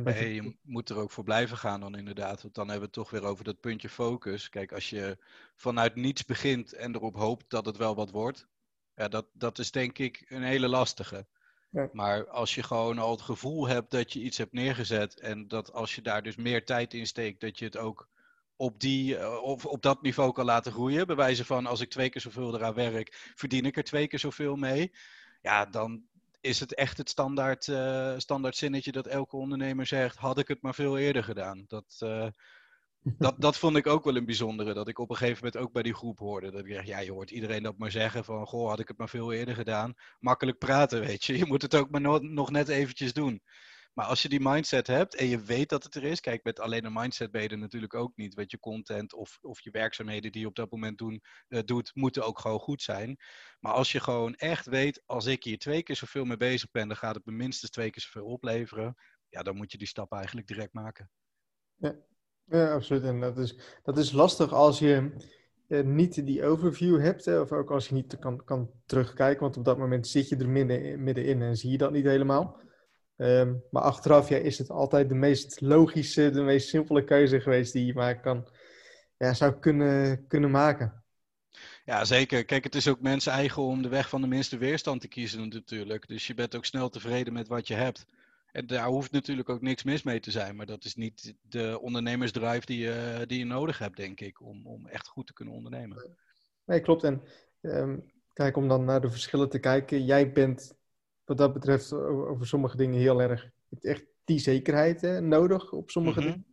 Dat 0.04 0.14
je- 0.18 0.56
moet 0.62 0.88
er 0.88 0.96
ook 0.96 1.10
voor 1.10 1.24
blijven 1.24 1.56
gaan 1.56 1.80
dan 1.80 1.96
inderdaad. 1.96 2.42
Want 2.42 2.54
dan 2.54 2.68
hebben 2.68 2.90
we 2.90 2.98
het 2.98 3.06
toch 3.08 3.20
weer 3.20 3.30
over 3.30 3.44
dat 3.44 3.60
puntje 3.60 3.88
focus. 3.88 4.48
Kijk, 4.48 4.72
als 4.72 4.90
je 4.90 5.18
vanuit 5.56 5.94
niets 5.94 6.24
begint 6.24 6.72
en 6.72 6.94
erop 6.94 7.14
hoopt 7.16 7.50
dat 7.50 7.66
het 7.66 7.76
wel 7.76 7.94
wat 7.94 8.10
wordt. 8.10 8.46
Ja, 8.94 9.08
dat, 9.08 9.26
dat 9.32 9.58
is 9.58 9.70
denk 9.70 9.98
ik 9.98 10.24
een 10.28 10.42
hele 10.42 10.68
lastige. 10.68 11.26
Ja. 11.70 11.88
Maar 11.92 12.28
als 12.28 12.54
je 12.54 12.62
gewoon 12.62 12.98
al 12.98 13.10
het 13.10 13.20
gevoel 13.20 13.68
hebt 13.68 13.90
dat 13.90 14.12
je 14.12 14.20
iets 14.20 14.38
hebt 14.38 14.52
neergezet. 14.52 15.20
En 15.20 15.48
dat 15.48 15.72
als 15.72 15.94
je 15.94 16.02
daar 16.02 16.22
dus 16.22 16.36
meer 16.36 16.64
tijd 16.64 16.94
in 16.94 17.06
steekt, 17.06 17.40
dat 17.40 17.58
je 17.58 17.64
het 17.64 17.76
ook 17.76 18.08
op, 18.56 18.80
die, 18.80 19.16
eh, 19.16 19.42
of 19.42 19.66
op 19.66 19.82
dat 19.82 20.02
niveau 20.02 20.32
kan 20.32 20.44
laten 20.44 20.72
groeien. 20.72 21.06
Bij 21.06 21.16
wijze 21.16 21.44
van 21.44 21.66
als 21.66 21.80
ik 21.80 21.90
twee 21.90 22.08
keer 22.10 22.20
zoveel 22.20 22.54
eraan 22.54 22.74
werk, 22.74 23.32
verdien 23.34 23.64
ik 23.64 23.76
er 23.76 23.84
twee 23.84 24.06
keer 24.06 24.18
zoveel 24.18 24.56
mee. 24.56 24.92
Ja, 25.42 25.66
dan, 25.66 26.02
is 26.40 26.60
het 26.60 26.74
echt 26.74 26.98
het 26.98 27.08
standaard, 27.08 27.68
eh, 27.68 28.14
standaard 28.16 28.56
zinnetje 28.56 28.92
dat 28.92 29.06
elke 29.06 29.36
ondernemer 29.36 29.86
zegt: 29.86 30.16
had 30.16 30.38
ik 30.38 30.48
het 30.48 30.62
maar 30.62 30.74
veel 30.74 30.98
eerder 30.98 31.24
gedaan. 31.24 31.64
Dat, 31.66 31.96
eh, 31.98 32.26
dat, 33.18 33.34
dat 33.38 33.56
vond 33.56 33.76
ik 33.76 33.86
ook 33.86 34.04
wel 34.04 34.16
een 34.16 34.24
bijzondere. 34.24 34.74
Dat 34.74 34.88
ik 34.88 34.98
op 34.98 35.10
een 35.10 35.16
gegeven 35.16 35.44
moment 35.44 35.62
ook 35.62 35.72
bij 35.72 35.82
die 35.82 35.94
groep 35.94 36.18
hoorde. 36.18 36.50
Dat 36.50 36.64
ik 36.64 36.74
dacht, 36.74 36.86
ja, 36.86 36.98
je 36.98 37.12
hoort 37.12 37.30
iedereen 37.30 37.62
dat 37.62 37.78
maar 37.78 37.90
zeggen 37.90 38.24
van, 38.24 38.46
goh, 38.46 38.68
had 38.68 38.80
ik 38.80 38.88
het 38.88 38.98
maar 38.98 39.08
veel 39.08 39.32
eerder 39.32 39.54
gedaan. 39.54 39.94
Makkelijk 40.18 40.58
praten, 40.58 41.00
weet 41.00 41.24
je. 41.24 41.38
Je 41.38 41.46
moet 41.46 41.62
het 41.62 41.74
ook 41.74 41.90
maar 41.90 42.00
no- 42.00 42.18
nog 42.18 42.50
net 42.50 42.68
eventjes 42.68 43.12
doen. 43.12 43.42
Maar 43.98 44.06
als 44.06 44.22
je 44.22 44.28
die 44.28 44.40
mindset 44.40 44.86
hebt 44.86 45.14
en 45.14 45.26
je 45.26 45.40
weet 45.40 45.68
dat 45.68 45.84
het 45.84 45.94
er 45.94 46.04
is, 46.04 46.20
kijk, 46.20 46.44
met 46.44 46.60
alleen 46.60 46.84
een 46.84 46.92
mindset 46.92 47.30
ben 47.30 47.42
je 47.42 47.56
natuurlijk 47.56 47.94
ook 47.94 48.16
niet. 48.16 48.34
Want 48.34 48.50
je 48.50 48.58
content 48.58 49.14
of, 49.14 49.38
of 49.40 49.60
je 49.60 49.70
werkzaamheden 49.70 50.32
die 50.32 50.40
je 50.40 50.46
op 50.46 50.54
dat 50.54 50.70
moment 50.70 50.98
doen, 50.98 51.22
eh, 51.48 51.60
doet, 51.64 51.90
moeten 51.94 52.26
ook 52.26 52.38
gewoon 52.38 52.58
goed 52.58 52.82
zijn. 52.82 53.16
Maar 53.60 53.72
als 53.72 53.92
je 53.92 54.00
gewoon 54.00 54.34
echt 54.34 54.66
weet, 54.66 55.02
als 55.06 55.26
ik 55.26 55.44
hier 55.44 55.58
twee 55.58 55.82
keer 55.82 55.96
zoveel 55.96 56.24
mee 56.24 56.36
bezig 56.36 56.70
ben, 56.70 56.88
dan 56.88 56.96
gaat 56.96 57.14
het 57.14 57.24
me 57.24 57.32
minstens 57.32 57.70
twee 57.70 57.90
keer 57.90 58.02
zoveel 58.02 58.26
opleveren. 58.26 58.94
Ja, 59.28 59.42
dan 59.42 59.56
moet 59.56 59.72
je 59.72 59.78
die 59.78 59.86
stap 59.86 60.12
eigenlijk 60.12 60.46
direct 60.46 60.72
maken. 60.72 61.10
Ja, 62.44 62.72
absoluut. 62.72 63.02
En 63.02 63.20
dat 63.20 63.38
is, 63.38 63.58
dat 63.82 63.98
is 63.98 64.12
lastig 64.12 64.52
als 64.52 64.78
je 64.78 65.12
eh, 65.68 65.84
niet 65.84 66.26
die 66.26 66.44
overview 66.44 67.00
hebt, 67.00 67.26
of 67.26 67.52
ook 67.52 67.70
als 67.70 67.88
je 67.88 67.94
niet 67.94 68.18
kan, 68.18 68.44
kan 68.44 68.70
terugkijken, 68.86 69.42
want 69.42 69.56
op 69.56 69.64
dat 69.64 69.78
moment 69.78 70.06
zit 70.06 70.28
je 70.28 70.36
er 70.36 70.48
midden, 70.48 71.02
middenin 71.02 71.42
en 71.42 71.56
zie 71.56 71.70
je 71.70 71.78
dat 71.78 71.92
niet 71.92 72.04
helemaal. 72.04 72.66
Ehm, 73.18 73.54
maar 73.70 73.82
achteraf 73.82 74.28
ja, 74.28 74.36
is 74.36 74.58
het 74.58 74.70
altijd 74.70 75.08
de 75.08 75.14
meest 75.14 75.60
logische, 75.60 76.30
de 76.30 76.42
meest 76.42 76.68
simpele 76.68 77.04
keuze 77.04 77.40
geweest 77.40 77.72
die 77.72 77.86
je 77.86 77.94
maar 77.94 78.20
kan, 78.20 78.48
ja, 79.16 79.34
zou 79.34 79.52
kunnen, 79.52 80.26
kunnen 80.26 80.50
maken. 80.50 81.04
Ja, 81.84 82.04
zeker. 82.04 82.44
Kijk, 82.44 82.64
het 82.64 82.74
is 82.74 82.88
ook 82.88 83.00
mensen 83.00 83.32
eigen 83.32 83.62
om 83.62 83.82
de 83.82 83.88
weg 83.88 84.08
van 84.08 84.20
de 84.20 84.26
minste 84.26 84.58
weerstand 84.58 85.00
te 85.00 85.08
kiezen 85.08 85.48
natuurlijk. 85.48 86.08
Dus 86.08 86.26
je 86.26 86.34
bent 86.34 86.56
ook 86.56 86.64
snel 86.64 86.88
tevreden 86.88 87.32
met 87.32 87.48
wat 87.48 87.66
je 87.66 87.74
hebt. 87.74 88.06
En 88.52 88.66
daar 88.66 88.86
hoeft 88.86 89.12
natuurlijk 89.12 89.48
ook 89.48 89.62
niks 89.62 89.82
mis 89.82 90.02
mee 90.02 90.20
te 90.20 90.30
zijn. 90.30 90.56
Maar 90.56 90.66
dat 90.66 90.84
is 90.84 90.94
niet 90.94 91.34
de 91.42 91.78
ondernemersdrive 91.80 92.66
die 92.66 92.78
je, 92.78 93.24
die 93.26 93.38
je 93.38 93.44
nodig 93.44 93.78
hebt, 93.78 93.96
denk 93.96 94.20
ik, 94.20 94.40
om, 94.40 94.66
om 94.66 94.86
echt 94.86 95.08
goed 95.08 95.26
te 95.26 95.32
kunnen 95.32 95.54
ondernemen. 95.54 96.16
Nee, 96.64 96.80
klopt. 96.80 97.04
En 97.04 97.22
ehm, 97.60 97.98
kijk, 98.32 98.56
om 98.56 98.68
dan 98.68 98.84
naar 98.84 99.00
de 99.00 99.10
verschillen 99.10 99.48
te 99.48 99.58
kijken. 99.58 100.04
Jij 100.04 100.32
bent 100.32 100.77
wat 101.28 101.36
dat 101.38 101.52
betreft 101.52 101.92
o- 101.92 102.26
over 102.26 102.46
sommige 102.46 102.76
dingen 102.76 102.98
heel 103.00 103.20
erg... 103.20 103.42
Je 103.42 103.50
hebt 103.70 103.84
echt 103.84 104.04
die 104.24 104.38
zekerheid 104.38 105.00
hè, 105.00 105.20
nodig 105.20 105.72
op 105.72 105.90
sommige 105.90 106.20
Mhm. 106.20 106.28
dingen. 106.28 106.46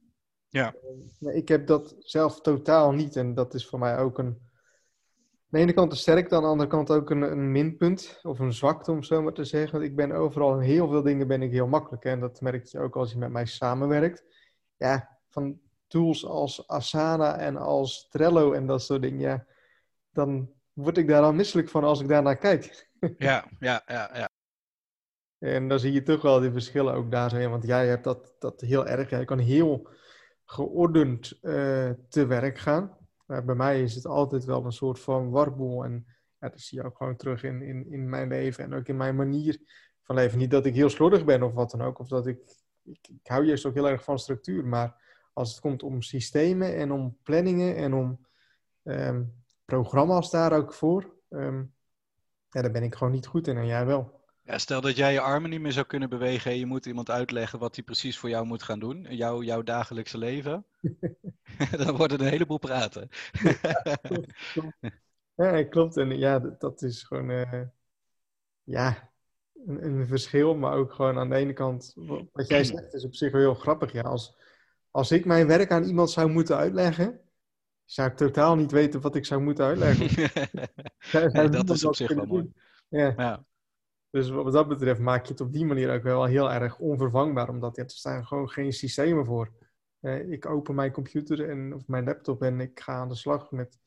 Ja. 0.49 0.75
Maar 1.19 1.33
ik 1.33 1.47
heb 1.47 1.67
dat 1.67 1.95
zelf 1.99 2.41
totaal 2.41 2.91
niet. 2.91 3.15
En 3.15 3.33
dat 3.33 3.53
is 3.53 3.67
voor 3.67 3.79
mij 3.79 3.97
ook 3.97 4.17
een... 4.17 4.25
Aan 4.25 5.61
de 5.61 5.67
ene 5.67 5.73
kant 5.73 5.91
een 5.91 5.97
sterkte, 5.97 6.35
aan 6.35 6.41
de 6.41 6.47
andere 6.47 6.69
kant 6.69 6.91
ook 6.91 7.09
een, 7.09 7.21
een 7.21 7.51
minpunt. 7.51 8.19
Of 8.23 8.39
een 8.39 8.53
zwakte, 8.53 8.91
om 8.91 9.03
zo 9.03 9.21
maar 9.21 9.33
te 9.33 9.43
zeggen. 9.43 9.71
Want 9.79 9.89
ik 9.89 9.95
ben 9.95 10.11
overal 10.11 10.53
in 10.53 10.59
heel 10.59 10.87
veel 10.89 11.01
dingen 11.01 11.27
ben 11.27 11.41
ik 11.41 11.51
heel 11.51 11.67
makkelijk. 11.67 12.03
hè. 12.03 12.09
En 12.09 12.19
dat 12.19 12.41
merk 12.41 12.65
je 12.65 12.79
ook 12.79 12.95
als 12.95 13.11
je 13.11 13.17
met 13.17 13.29
mij 13.31 13.45
samenwerkt. 13.45 14.23
Ja, 14.77 15.17
van 15.29 15.59
tools 15.87 16.25
als 16.25 16.67
Asana 16.67 17.37
en 17.37 17.57
als 17.57 18.07
Trello 18.09 18.51
en 18.53 18.65
dat 18.67 18.81
soort 18.81 19.01
dingen. 19.01 19.19
Ja, 19.19 19.45
dan 20.11 20.51
word 20.73 20.97
ik 20.97 21.07
daar 21.07 21.23
al 21.23 21.33
misselijk 21.33 21.69
van 21.69 21.83
als 21.83 22.01
ik 22.01 22.07
daarnaar 22.07 22.37
kijk. 22.37 22.83
Ja, 23.17 23.45
ja, 23.59 23.83
ja, 23.87 24.09
ja. 24.13 24.29
En 25.45 25.67
dan 25.67 25.79
zie 25.79 25.91
je 25.91 26.03
toch 26.03 26.21
wel 26.21 26.39
die 26.39 26.51
verschillen 26.51 26.93
ook 26.93 27.11
daar 27.11 27.29
zijn. 27.29 27.49
Want 27.49 27.65
jij 27.65 27.87
hebt 27.87 28.03
dat, 28.03 28.35
dat 28.39 28.61
heel 28.61 28.87
erg. 28.87 29.09
Jij 29.09 29.25
kan 29.25 29.39
heel 29.39 29.89
geordend 30.45 31.39
eh, 31.41 31.89
te 32.09 32.25
werk 32.25 32.57
gaan. 32.57 32.97
Maar 33.25 33.45
bij 33.45 33.55
mij 33.55 33.81
is 33.83 33.95
het 33.95 34.05
altijd 34.05 34.45
wel 34.45 34.65
een 34.65 34.71
soort 34.71 34.99
van 34.99 35.29
warboel. 35.29 35.83
En 35.83 36.05
ja, 36.39 36.49
dat 36.49 36.59
zie 36.59 36.79
je 36.79 36.85
ook 36.85 36.97
gewoon 36.97 37.15
terug 37.15 37.43
in, 37.43 37.61
in, 37.61 37.91
in 37.91 38.09
mijn 38.09 38.27
leven 38.27 38.63
en 38.63 38.73
ook 38.73 38.87
in 38.87 38.97
mijn 38.97 39.15
manier 39.15 39.59
van 40.03 40.15
leven. 40.15 40.37
Niet 40.37 40.51
dat 40.51 40.65
ik 40.65 40.75
heel 40.75 40.89
slordig 40.89 41.25
ben 41.25 41.43
of 41.43 41.53
wat 41.53 41.71
dan 41.71 41.81
ook. 41.81 41.99
Of 41.99 42.07
dat 42.07 42.27
ik, 42.27 42.39
ik, 42.83 43.07
ik 43.07 43.27
hou 43.27 43.45
juist 43.45 43.65
ook 43.65 43.73
heel 43.73 43.89
erg 43.89 44.03
van 44.03 44.19
structuur. 44.19 44.65
Maar 44.65 45.03
als 45.33 45.49
het 45.49 45.59
komt 45.59 45.83
om 45.83 46.01
systemen 46.01 46.75
en 46.75 46.91
om 46.91 47.17
planningen 47.23 47.75
en 47.75 47.93
om 47.93 48.25
ehm, 48.83 49.23
programma's 49.65 50.31
daar 50.31 50.53
ook 50.53 50.73
voor. 50.73 51.13
ehm, 51.29 51.63
ja, 52.49 52.61
daar 52.61 52.71
ben 52.71 52.83
ik 52.83 52.95
gewoon 52.95 53.13
niet 53.13 53.27
goed 53.27 53.47
in 53.47 53.57
en 53.57 53.65
jij 53.65 53.85
wel. 53.85 54.24
Ja, 54.45 54.57
stel 54.57 54.81
dat 54.81 54.95
jij 54.95 55.13
je 55.13 55.19
armen 55.19 55.49
niet 55.49 55.61
meer 55.61 55.71
zou 55.71 55.85
kunnen 55.85 56.09
bewegen 56.09 56.51
en 56.51 56.57
je 56.57 56.65
moet 56.65 56.85
iemand 56.85 57.09
uitleggen 57.09 57.59
wat 57.59 57.75
hij 57.75 57.83
precies 57.83 58.17
voor 58.17 58.29
jou 58.29 58.45
moet 58.45 58.63
gaan 58.63 58.79
doen, 58.79 59.01
jouw, 59.09 59.43
jouw 59.43 59.61
dagelijkse 59.61 60.17
leven, 60.17 60.65
dan 61.85 61.95
wordt 61.95 62.11
het 62.11 62.21
een 62.21 62.27
heleboel 62.27 62.57
praten. 62.57 63.09
Ja, 65.35 65.63
klopt. 65.63 65.97
En 65.97 66.17
ja, 66.17 66.39
dat, 66.39 66.81
is 66.81 67.03
gewoon 67.03 67.29
eh, 67.29 67.61
ja, 68.63 69.11
een, 69.65 69.85
een 69.85 70.07
verschil. 70.07 70.55
Maar 70.55 70.73
ook 70.73 70.93
gewoon 70.93 71.17
aan 71.17 71.29
de 71.29 71.35
ene 71.35 71.53
kant, 71.53 71.91
wa- 71.95 72.21
wat 72.31 72.47
jij 72.47 72.63
zegt, 72.63 72.93
is 72.93 73.05
op 73.05 73.15
zich 73.15 73.31
wel 73.31 73.41
heel 73.41 73.55
grappig. 73.55 73.91
Ja, 73.91 74.01
als, 74.01 74.37
als 74.91 75.11
ik 75.11 75.25
mijn 75.25 75.47
werk 75.47 75.71
aan 75.71 75.83
iemand 75.83 76.09
zou 76.11 76.29
moeten 76.29 76.57
uitleggen, 76.57 77.19
zou 77.85 78.09
ik 78.09 78.15
totaal 78.17 78.55
niet 78.55 78.71
weten 78.71 79.01
wat 79.01 79.15
ik 79.15 79.25
zou 79.25 79.41
moeten 79.41 79.65
uitleggen. 79.65 80.29
Nee, 81.31 81.49
dat 81.49 81.69
is 81.69 81.85
op 81.85 81.95
zich 81.95 82.13
wel 82.13 82.25
mooi. 82.25 82.51
Ja, 82.87 83.13
Ja, 83.17 83.45
dus 84.15 84.29
wat 84.29 84.53
dat 84.53 84.67
betreft 84.67 84.99
maak 84.99 85.25
je 85.25 85.31
het 85.31 85.41
op 85.41 85.53
die 85.53 85.65
manier 85.65 85.93
ook 85.93 86.03
wel 86.03 86.25
heel 86.25 86.51
erg 86.51 86.77
onvervangbaar. 86.77 87.49
Omdat 87.49 87.77
er 87.77 87.89
staan 87.89 88.25
gewoon 88.25 88.49
geen 88.49 88.73
systemen 88.73 89.25
voor. 89.25 89.51
Eh, 89.99 90.31
ik 90.31 90.45
open 90.45 90.75
mijn 90.75 90.91
computer 90.91 91.49
en, 91.49 91.73
of 91.73 91.87
mijn 91.87 92.03
laptop 92.03 92.41
en 92.41 92.59
ik 92.59 92.79
ga 92.79 92.93
aan 92.93 93.09
de 93.09 93.15
slag 93.15 93.51
met 93.51 93.79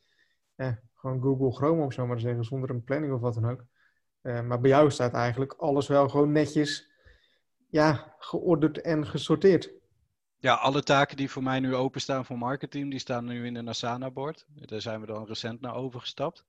gewoon 0.95 1.23
Google 1.23 1.53
Chrome 1.53 1.85
of 1.85 1.93
zo 1.93 2.07
maar 2.07 2.21
zeggen, 2.21 2.45
zonder 2.45 2.71
een 2.71 2.85
planning 2.85 3.13
of 3.13 3.21
wat 3.21 3.35
dan 3.35 3.51
ook. 3.51 3.65
Eh, 4.21 4.43
maar 4.43 4.61
bij 4.61 4.71
jou 4.71 4.91
staat 4.91 5.13
eigenlijk 5.13 5.53
alles 5.53 5.89
wel 5.89 6.09
gewoon 6.09 6.33
netjes 6.33 6.91
ja, 7.69 8.15
georderd 8.19 8.81
en 8.81 9.07
gesorteerd. 9.07 9.71
Ja, 10.39 10.55
alle 10.55 10.83
taken 10.83 11.17
die 11.17 11.31
voor 11.31 11.43
mij 11.43 11.61
nu 11.61 11.75
openstaan 11.75 12.25
voor 12.25 12.39
marketing, 12.39 12.91
die 12.91 13.01
staan 13.01 13.25
nu 13.25 13.47
in 13.47 13.55
een 13.55 13.69
Asana-bord. 13.69 14.47
Daar 14.49 14.81
zijn 14.81 15.01
we 15.01 15.07
dan 15.07 15.27
recent 15.27 15.61
naar 15.61 15.75
overgestapt. 15.75 16.45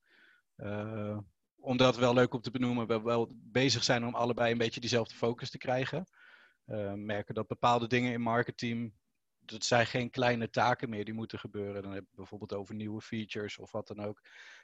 Uh, 1.59 1.65
omdat 1.65 1.97
wel 1.97 2.13
leuk 2.13 2.33
om 2.33 2.41
te 2.41 2.51
benoemen, 2.51 2.87
we 2.87 3.01
wel 3.01 3.31
bezig 3.31 3.83
zijn 3.83 4.05
om 4.05 4.15
allebei 4.15 4.51
een 4.51 4.57
beetje 4.57 4.79
diezelfde 4.79 5.15
focus 5.15 5.49
te 5.49 5.57
krijgen. 5.57 6.05
Uh, 6.65 6.93
merken 6.93 7.35
dat 7.35 7.47
bepaalde 7.47 7.87
dingen 7.87 8.11
in 8.11 8.21
marketing, 8.21 8.93
dat 9.39 9.63
zijn 9.63 9.85
geen 9.85 10.09
kleine 10.09 10.49
taken 10.49 10.89
meer 10.89 11.05
die 11.05 11.13
moeten 11.13 11.39
gebeuren. 11.39 11.81
Dan 11.83 11.93
heb 11.93 12.03
je 12.09 12.15
bijvoorbeeld 12.15 12.53
over 12.53 12.75
nieuwe 12.75 13.01
features 13.01 13.57
of 13.57 13.71
wat 13.71 13.87
dan 13.87 13.99
ook. 13.99 14.21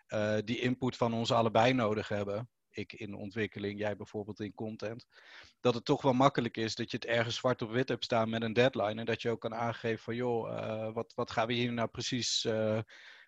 Uh, 0.07 0.37
die 0.45 0.59
input 0.59 0.95
van 0.95 1.13
ons 1.13 1.31
allebei 1.31 1.73
nodig 1.73 2.07
hebben 2.07 2.49
ik 2.77 2.93
in 2.93 3.15
ontwikkeling, 3.15 3.79
jij 3.79 3.95
bijvoorbeeld 3.95 4.39
in 4.39 4.53
content, 4.53 5.07
dat 5.59 5.73
het 5.73 5.85
toch 5.85 6.01
wel 6.01 6.13
makkelijk 6.13 6.57
is 6.57 6.75
dat 6.75 6.91
je 6.91 6.97
het 6.97 7.05
ergens 7.05 7.35
zwart 7.35 7.61
op 7.61 7.71
wit 7.71 7.89
hebt 7.89 8.03
staan 8.03 8.29
met 8.29 8.41
een 8.41 8.53
deadline 8.53 8.99
en 8.99 9.05
dat 9.05 9.21
je 9.21 9.29
ook 9.29 9.41
kan 9.41 9.55
aangeven 9.55 10.03
van 10.03 10.15
joh, 10.15 10.51
uh, 10.51 10.93
wat, 10.93 11.13
wat 11.15 11.31
gaan 11.31 11.47
we 11.47 11.53
hier 11.53 11.73
nou 11.73 11.87
precies 11.87 12.45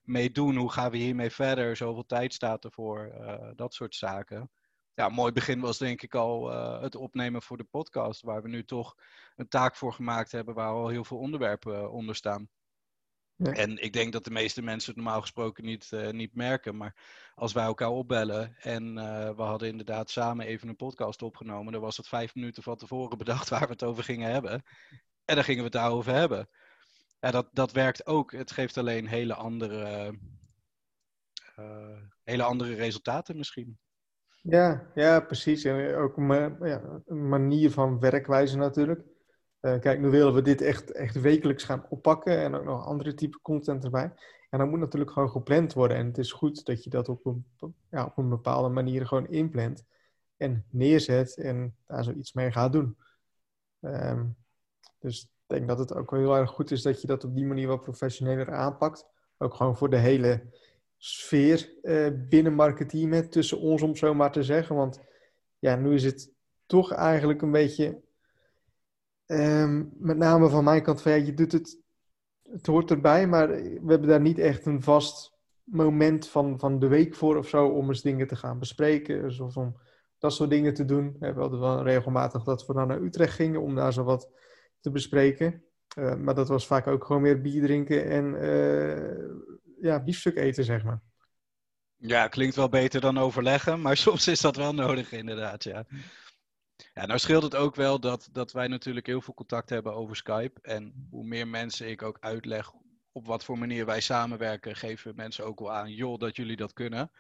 mee 0.08 0.32
doen? 0.32 0.56
Hoe 0.56 0.72
gaan 0.72 0.92
we 0.92 0.98
hiermee 0.98 1.30
verder? 1.30 1.76
Zoveel 1.76 2.06
tijd 2.06 2.34
staat 2.34 2.64
ervoor, 2.64 3.12
uh, 3.20 3.50
dat 3.56 3.74
soort 3.74 3.96
zaken. 3.96 4.52
Ja, 4.94 5.06
een 5.06 5.14
mooi 5.14 5.32
begin 5.32 5.60
was 5.60 5.78
denk 5.78 6.02
ik 6.02 6.16
al 6.16 6.50
het 6.82 6.96
opnemen 6.96 7.42
voor 7.42 7.58
de 7.58 7.64
podcast, 7.64 8.22
waar 8.22 8.42
we 8.42 8.50
nu 8.50 8.64
toch 8.64 8.96
een 9.36 9.48
taak 9.48 9.76
voor 9.76 9.94
gemaakt 9.94 10.32
hebben 10.32 10.54
waar 10.54 10.72
al 10.72 10.88
heel 10.88 11.04
veel 11.04 11.18
onderwerpen 11.18 11.92
onder 11.92 12.16
staan. 12.16 12.50
En 13.38 13.84
ik 13.84 13.94
denk 13.94 14.14
dat 14.14 14.24
de 14.24 14.32
meeste 14.32 14.62
mensen 14.62 14.94
het 14.94 15.04
normaal 15.04 15.22
gesproken 15.22 15.66
niet, 15.66 15.92
uh, 15.94 16.10
niet 16.10 16.36
merken. 16.36 16.78
Maar 16.78 16.96
als 17.36 17.54
wij 17.54 17.64
elkaar 17.64 17.90
opbellen 17.90 18.56
en 18.58 18.98
uh, 18.98 19.30
we 19.30 19.42
hadden 19.42 19.68
inderdaad 19.68 20.10
samen 20.10 20.46
even 20.46 20.68
een 20.68 20.76
podcast 20.76 21.22
opgenomen, 21.22 21.72
dan 21.72 21.82
was 21.82 21.98
het 21.98 22.08
vijf 22.08 22.36
minuten 22.36 22.64
van 22.64 22.78
tevoren 22.78 23.18
bedacht 23.18 23.50
waar 23.50 23.66
we 23.66 23.72
het 23.72 23.84
over 23.84 24.04
gingen 24.04 24.32
hebben. 24.32 24.64
En 25.26 25.36
dan 25.36 25.44
gingen 25.44 25.60
we 25.60 25.70
het 25.70 25.82
daarover 25.82 26.14
hebben. 26.14 26.50
Ja, 27.20 27.32
dat, 27.32 27.50
dat 27.52 27.72
werkt 27.72 28.06
ook. 28.06 28.32
Het 28.32 28.52
geeft 28.52 28.78
alleen 28.78 29.08
hele 29.08 29.34
andere, 29.34 30.14
uh, 31.60 32.02
hele 32.24 32.44
andere 32.44 32.74
resultaten 32.74 33.38
misschien. 33.38 33.78
Ja, 34.42 34.92
ja, 34.96 35.20
precies. 35.20 35.64
En 35.64 35.96
ook 35.96 36.18
een, 36.18 36.58
ja, 36.62 37.02
een 37.06 37.30
manier 37.30 37.72
van 37.72 38.00
werkwijze 38.00 38.58
natuurlijk. 38.58 39.02
Uh, 39.62 39.80
kijk, 39.80 40.00
nu 40.00 40.10
willen 40.10 40.34
we 40.34 40.42
dit 40.42 40.62
echt, 40.62 40.92
echt 40.92 41.22
wekelijks 41.22 41.64
gaan 41.64 41.86
oppakken 41.90 42.38
en 42.38 42.56
ook 42.56 42.64
nog 42.64 42.86
andere 42.86 43.14
type 43.14 43.40
content 43.42 43.84
erbij. 43.84 44.14
En 44.50 44.60
dat 44.60 44.68
moet 44.68 44.80
natuurlijk 44.80 45.12
gewoon 45.12 45.30
gepland 45.30 45.74
worden. 45.74 45.98
En 45.98 46.06
het 46.06 46.18
is 46.18 46.32
goed 46.32 46.66
dat 46.66 46.84
je 46.84 46.90
dat 46.90 47.10
op 47.10 47.26
een, 47.26 47.46
ja, 47.90 48.06
op 48.06 48.18
een 48.18 48.30
bepaalde 48.30 48.70
manier 48.70 49.08
gewoon 49.08 49.28
inplant 49.28 49.86
en 50.38 50.66
neerzet 50.70 51.38
en 51.38 51.76
daar 51.86 52.04
zoiets 52.04 52.34
mee 52.34 52.52
gaat 52.52 52.72
doen. 52.72 52.98
Um, 53.82 54.36
dus 55.00 55.28
denk 55.48 55.68
dat 55.68 55.80
het 55.80 55.96
ook 55.96 56.12
wel 56.12 56.20
heel 56.20 56.36
erg 56.36 56.50
goed 56.50 56.72
is 56.72 56.82
dat 56.82 57.02
je 57.02 57.08
dat 57.08 57.24
op 57.24 57.36
die 57.36 57.46
manier 57.46 57.68
wat 57.68 57.82
professioneler 57.82 58.54
aanpakt. 58.54 59.06
Ook 59.38 59.54
gewoon 59.54 59.78
voor 59.78 59.90
de 59.90 59.98
hele 59.98 60.44
sfeer 60.98 61.74
uh, 61.84 62.08
binnen 62.30 62.54
marketing, 62.54 63.32
tussen 63.32 63.60
ons 63.60 63.82
om 63.82 63.96
zo 63.96 64.14
maar 64.14 64.32
te 64.32 64.44
zeggen. 64.44 64.76
Want 64.76 65.02
ja, 65.60 65.76
nu 65.76 65.94
is 65.94 66.04
het 66.04 66.34
toch 66.66 66.92
eigenlijk 66.92 67.42
een 67.42 67.52
beetje 67.52 68.06
Um, 69.28 69.94
met 69.98 70.18
name 70.18 70.50
van 70.50 70.64
mijn 70.64 70.84
kant 70.84 71.02
van 71.02 71.12
ja, 71.12 71.26
je 71.26 71.34
doet 71.34 71.52
het, 71.52 71.82
het 72.52 72.66
hoort 72.66 72.92
erbij, 72.92 73.28
maar 73.28 73.48
we 73.48 73.86
hebben 73.88 74.08
daar 74.08 74.22
niet 74.22 74.40
echt 74.40 74.66
een 74.66 74.84
vast 74.84 75.38
moment 75.64 76.28
van, 76.28 76.60
van 76.60 76.80
de 76.80 76.88
week 76.88 77.16
voor 77.16 77.38
of 77.38 77.48
zo 77.48 77.68
om 77.68 77.88
eens 77.88 78.02
dingen 78.02 78.28
te 78.28 78.36
gaan 78.36 78.60
bespreken. 78.60 79.22
Dus 79.22 79.40
of 79.40 79.58
om 79.58 79.78
dat 80.20 80.34
soort 80.34 80.50
dingen 80.50 80.74
te 80.74 80.86
doen. 80.86 81.16
We 81.20 81.34
hadden 81.34 81.60
wel 81.60 81.84
regelmatig 81.84 82.44
dat 82.44 82.66
we 82.66 82.74
dan 82.74 82.88
naar 82.88 83.02
Utrecht 83.02 83.34
gingen 83.34 83.62
om 83.62 83.76
daar 83.76 83.94
zo 83.94 84.04
wat 84.04 84.30
te 84.80 84.92
bespreken. 84.92 85.64
Uh, 85.98 86.16
maar 86.16 86.36
dat 86.36 86.48
was 86.48 86.68
vaak 86.68 86.88
ook 86.88 87.06
gewoon 87.06 87.22
meer 87.22 87.42
bier 87.42 87.62
drinken 87.62 88.10
en 88.10 88.26
uh, 88.34 89.82
ja, 89.82 90.04
biefstuk 90.04 90.36
eten, 90.36 90.64
zeg 90.64 90.84
maar. 90.84 91.02
Ja, 91.96 92.28
klinkt 92.28 92.56
wel 92.56 92.70
beter 92.70 93.02
dan 93.02 93.18
overleggen, 93.18 93.82
maar 93.82 93.98
soms 94.08 94.28
is 94.28 94.42
dat 94.42 94.56
wel 94.56 94.74
nodig 94.74 95.12
inderdaad, 95.12 95.64
ja. 95.64 95.86
Ja, 96.94 97.06
nou 97.06 97.20
scheelt 97.20 97.44
het 97.44 97.56
ook 97.56 97.76
wel 97.76 98.00
dat, 98.00 98.30
dat 98.32 98.52
wij 98.52 98.68
natuurlijk 98.68 99.06
heel 99.06 99.22
veel 99.22 99.34
contact 99.34 99.70
hebben 99.70 99.94
over 99.94 100.16
Skype. 100.16 100.62
En 100.62 101.08
hoe 101.10 101.26
meer 101.26 101.48
mensen 101.48 101.90
ik 101.90 102.02
ook 102.02 102.18
uitleg 102.20 102.72
op 103.12 103.26
wat 103.26 103.44
voor 103.44 103.58
manier 103.58 103.86
wij 103.86 104.02
samenwerken, 104.02 104.76
geven 104.76 105.16
mensen 105.16 105.46
ook 105.46 105.60
wel 105.60 105.74
aan, 105.74 105.92
joh, 105.92 106.20
dat 106.20 106.36
jullie 106.36 106.56
dat 106.56 106.74
kunnen. 106.74 107.12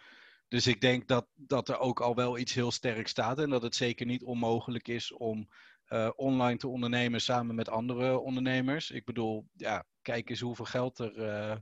Dus 0.48 0.68
ik 0.68 0.82
denk 0.82 1.08
dat, 1.08 1.28
dat 1.36 1.70
er 1.70 1.80
ook 1.80 2.00
al 2.00 2.16
wel 2.16 2.38
iets 2.38 2.54
heel 2.54 2.72
sterk 2.72 3.08
staat 3.08 3.40
en 3.40 3.50
dat 3.50 3.62
het 3.62 3.76
zeker 3.76 4.06
niet 4.06 4.24
onmogelijk 4.24 4.88
is 4.88 5.12
om 5.12 5.50
uh, 5.90 6.10
online 6.16 6.58
te 6.58 6.68
ondernemen 6.68 7.22
samen 7.22 7.56
met 7.56 7.70
andere 7.70 8.18
ondernemers. 8.18 8.92
Ik 8.92 9.06
bedoel, 9.06 9.48
ja, 9.54 9.84
kijk 10.02 10.30
eens 10.30 10.40
hoeveel 10.40 10.66
geld 10.66 11.00
er 11.00 11.18
uh, 11.18 11.56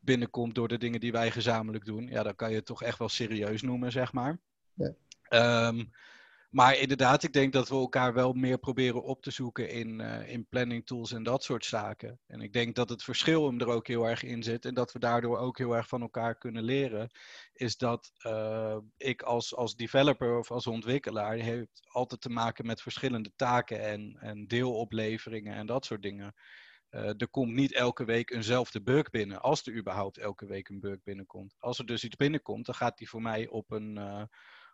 binnenkomt 0.00 0.54
door 0.54 0.68
de 0.68 0.78
dingen 0.78 1.00
die 1.00 1.12
wij 1.12 1.30
gezamenlijk 1.30 1.84
doen. 1.84 2.06
Ja, 2.06 2.22
dan 2.22 2.34
kan 2.34 2.50
je 2.50 2.56
het 2.56 2.66
toch 2.66 2.82
echt 2.82 2.98
wel 2.98 3.08
serieus 3.08 3.62
noemen, 3.62 3.92
zeg 3.92 4.12
maar. 4.12 4.38
Ja. 4.74 4.94
Um, 5.68 5.90
maar 6.52 6.76
inderdaad, 6.78 7.22
ik 7.22 7.32
denk 7.32 7.52
dat 7.52 7.68
we 7.68 7.74
elkaar 7.74 8.14
wel 8.14 8.32
meer 8.32 8.58
proberen 8.58 9.02
op 9.02 9.22
te 9.22 9.30
zoeken 9.30 9.68
in, 9.68 10.00
uh, 10.00 10.28
in 10.28 10.46
planning 10.48 10.86
tools 10.86 11.12
en 11.12 11.22
dat 11.22 11.44
soort 11.44 11.64
zaken. 11.64 12.20
En 12.26 12.40
ik 12.40 12.52
denk 12.52 12.74
dat 12.74 12.88
het 12.88 13.02
verschil 13.02 13.46
hem 13.46 13.60
er 13.60 13.66
ook 13.66 13.86
heel 13.86 14.08
erg 14.08 14.22
in 14.22 14.42
zit 14.42 14.64
en 14.64 14.74
dat 14.74 14.92
we 14.92 14.98
daardoor 14.98 15.38
ook 15.38 15.58
heel 15.58 15.76
erg 15.76 15.88
van 15.88 16.00
elkaar 16.00 16.38
kunnen 16.38 16.62
leren, 16.62 17.10
is 17.52 17.76
dat 17.76 18.12
uh, 18.26 18.76
ik 18.96 19.22
als, 19.22 19.54
als 19.54 19.74
developer 19.74 20.38
of 20.38 20.50
als 20.50 20.66
ontwikkelaar 20.66 21.34
heeft 21.34 21.80
altijd 21.86 22.20
te 22.20 22.30
maken 22.30 22.66
met 22.66 22.82
verschillende 22.82 23.32
taken 23.36 23.80
en, 23.80 24.16
en 24.20 24.46
deelopleveringen 24.46 25.54
en 25.54 25.66
dat 25.66 25.84
soort 25.84 26.02
dingen. 26.02 26.34
Uh, 26.90 27.00
er 27.06 27.28
komt 27.30 27.52
niet 27.52 27.74
elke 27.74 28.04
week 28.04 28.30
eenzelfde 28.30 28.82
bug 28.82 29.10
binnen, 29.10 29.42
als 29.42 29.66
er 29.66 29.76
überhaupt 29.76 30.18
elke 30.18 30.46
week 30.46 30.68
een 30.68 30.80
bug 30.80 31.02
binnenkomt. 31.02 31.54
Als 31.58 31.78
er 31.78 31.86
dus 31.86 32.04
iets 32.04 32.16
binnenkomt, 32.16 32.66
dan 32.66 32.74
gaat 32.74 32.98
die 32.98 33.08
voor 33.08 33.22
mij 33.22 33.48
op 33.48 33.70
een 33.70 34.28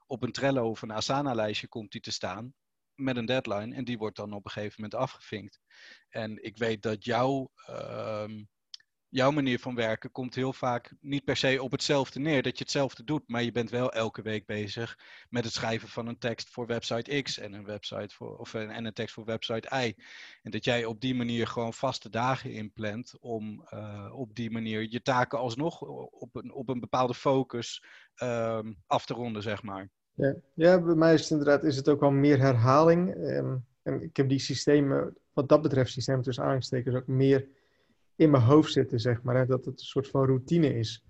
op 0.08 0.22
een 0.22 0.32
Trello 0.32 0.70
of 0.70 0.82
een 0.82 0.92
Asana-lijstje 0.92 1.68
komt 1.68 1.92
die 1.92 2.00
te 2.00 2.10
staan 2.12 2.54
met 2.94 3.16
een 3.16 3.26
deadline 3.26 3.74
en 3.74 3.84
die 3.84 3.98
wordt 3.98 4.16
dan 4.16 4.32
op 4.32 4.44
een 4.44 4.50
gegeven 4.50 4.82
moment 4.82 5.00
afgevinkt. 5.00 5.60
En 6.08 6.44
ik 6.44 6.56
weet 6.56 6.82
dat 6.82 7.04
jouw, 7.04 7.52
uh, 7.70 8.24
jouw 9.08 9.30
manier 9.30 9.58
van 9.58 9.74
werken 9.74 10.10
komt 10.10 10.34
heel 10.34 10.52
vaak 10.52 10.94
niet 11.00 11.24
per 11.24 11.36
se 11.36 11.62
op 11.62 11.70
hetzelfde 11.70 12.20
neer, 12.20 12.42
dat 12.42 12.58
je 12.58 12.64
hetzelfde 12.64 13.04
doet, 13.04 13.28
maar 13.28 13.42
je 13.42 13.52
bent 13.52 13.70
wel 13.70 13.92
elke 13.92 14.22
week 14.22 14.46
bezig 14.46 14.98
met 15.28 15.44
het 15.44 15.52
schrijven 15.52 15.88
van 15.88 16.06
een 16.06 16.18
tekst 16.18 16.48
voor 16.50 16.66
website 16.66 17.22
X 17.22 17.38
en 17.38 17.52
een 17.52 17.64
website 17.64 18.14
voor, 18.14 18.36
of 18.36 18.52
een, 18.52 18.70
en 18.70 18.84
een 18.84 18.92
tekst 18.92 19.14
voor 19.14 19.24
website 19.24 19.86
Y. 19.86 20.02
En 20.42 20.50
dat 20.50 20.64
jij 20.64 20.84
op 20.84 21.00
die 21.00 21.14
manier 21.14 21.46
gewoon 21.46 21.74
vaste 21.74 22.10
dagen 22.10 22.52
inplant 22.52 23.18
om 23.18 23.66
uh, 23.70 24.12
op 24.12 24.34
die 24.34 24.50
manier 24.50 24.86
je 24.90 25.02
taken 25.02 25.38
alsnog 25.38 25.80
op 26.10 26.36
een, 26.36 26.52
op 26.52 26.68
een 26.68 26.80
bepaalde 26.80 27.14
focus 27.14 27.84
uh, 28.22 28.60
af 28.86 29.06
te 29.06 29.14
ronden, 29.14 29.42
zeg 29.42 29.62
maar. 29.62 29.90
Ja. 30.18 30.34
ja, 30.54 30.80
bij 30.80 30.94
mij 30.94 31.14
is 31.14 31.20
het 31.20 31.30
inderdaad 31.30 31.64
is 31.64 31.76
het 31.76 31.88
ook 31.88 32.00
wel 32.00 32.10
meer 32.10 32.40
herhaling. 32.40 33.14
Um, 33.14 33.64
en 33.82 34.02
ik 34.02 34.16
heb 34.16 34.28
die 34.28 34.38
systemen, 34.38 35.16
wat 35.32 35.48
dat 35.48 35.62
betreft, 35.62 35.90
systemen 35.90 36.22
tussen 36.22 36.44
aanstekers, 36.44 36.94
ook 36.94 37.06
meer 37.06 37.48
in 38.16 38.30
mijn 38.30 38.42
hoofd 38.42 38.72
zitten, 38.72 39.00
zeg 39.00 39.22
maar. 39.22 39.46
Dat 39.46 39.64
het 39.64 39.80
een 39.80 39.87
soort 39.87 40.08
van 40.08 40.25
routine 40.25 40.75
is. 40.75 41.04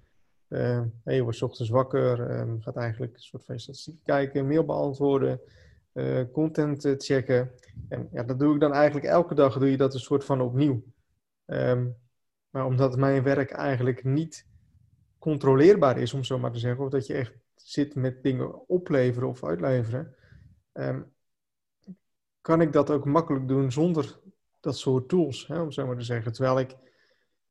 Uh, 0.48 0.82
je 1.04 1.22
wordt 1.22 1.42
ochtends 1.42 1.70
wakker, 1.70 2.40
um, 2.40 2.60
gaat 2.60 2.76
eigenlijk 2.76 3.14
een 3.14 3.20
soort 3.20 3.44
van 3.44 3.58
statistiek 3.58 4.04
kijken, 4.04 4.46
mail 4.46 4.64
beantwoorden, 4.64 5.40
uh, 5.92 6.24
content 6.32 6.84
uh, 6.84 6.94
checken. 6.96 7.50
En 7.88 8.08
ja, 8.12 8.22
dat 8.22 8.38
doe 8.38 8.54
ik 8.54 8.60
dan 8.60 8.72
eigenlijk 8.72 9.06
elke 9.06 9.34
dag, 9.34 9.58
doe 9.58 9.70
je 9.70 9.76
dat 9.76 9.94
een 9.94 10.00
soort 10.00 10.24
van 10.24 10.40
opnieuw. 10.40 10.82
Maar 12.50 12.66
omdat 12.66 12.96
mijn 12.96 13.22
werk 13.22 13.50
eigenlijk 13.50 14.04
niet 14.04 14.46
controleerbaar 15.18 15.98
is, 15.98 16.14
om 16.14 16.24
zo 16.24 16.38
maar 16.38 16.52
te 16.52 16.58
zeggen, 16.58 16.84
of 16.84 16.90
dat 16.90 17.06
je 17.06 17.14
echt 17.14 17.32
zit 17.62 17.94
met 17.94 18.22
dingen 18.22 18.68
opleveren 18.68 19.28
of 19.28 19.44
uitleveren, 19.44 20.14
um, 20.72 21.12
kan 22.40 22.60
ik 22.60 22.72
dat 22.72 22.90
ook 22.90 23.04
makkelijk 23.04 23.48
doen 23.48 23.72
zonder 23.72 24.20
dat 24.60 24.76
soort 24.76 25.08
tools, 25.08 25.46
hè, 25.46 25.60
om 25.60 25.72
zo 25.72 25.86
maar 25.86 25.96
te 25.96 26.04
zeggen. 26.04 26.32
Terwijl 26.32 26.58
ik, 26.58 26.76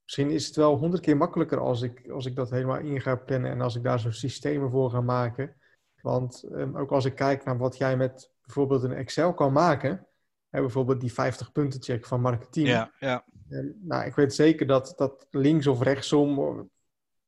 misschien 0.04 0.30
is 0.30 0.48
het 0.48 0.56
wel 0.56 0.78
honderd 0.78 1.02
keer 1.02 1.18
makkelijker 1.18 1.60
als 1.60 1.82
ik, 1.82 2.10
als 2.10 2.26
ik 2.26 2.36
dat 2.36 2.50
helemaal 2.50 2.80
in 2.80 3.02
ga 3.02 3.16
plannen 3.16 3.52
en 3.52 3.62
als 3.62 3.76
ik 3.76 3.84
daar 3.84 4.00
zo'n 4.00 4.12
systemen 4.12 4.70
voor 4.70 4.90
ga 4.90 5.02
maken. 5.02 5.56
Want 6.02 6.44
um, 6.52 6.78
ook 6.78 6.92
als 6.92 7.06
ik 7.06 7.16
kijk 7.16 7.44
naar 7.44 7.58
wat 7.58 7.78
jij 7.78 7.98
met 7.98 8.32
bijvoorbeeld 8.42 8.84
een 8.84 8.94
Excel 8.94 9.34
kan 9.34 9.54
maken, 9.54 10.08
hè, 10.50 10.60
bijvoorbeeld 10.60 11.02
die 11.02 11.14
50 11.14 11.52
punten 11.52 11.84
check 11.84 12.06
van 12.06 12.22
marketing. 12.22 12.68
Ja, 12.68 12.92
ja. 13.00 13.26
Um, 13.50 13.78
nou, 13.82 14.06
ik 14.06 14.16
weet 14.16 14.34
zeker 14.34 14.68
dat, 14.68 14.94
dat 14.96 15.28
links 15.32 15.68
of 15.68 15.82
rechtsom 15.82 16.40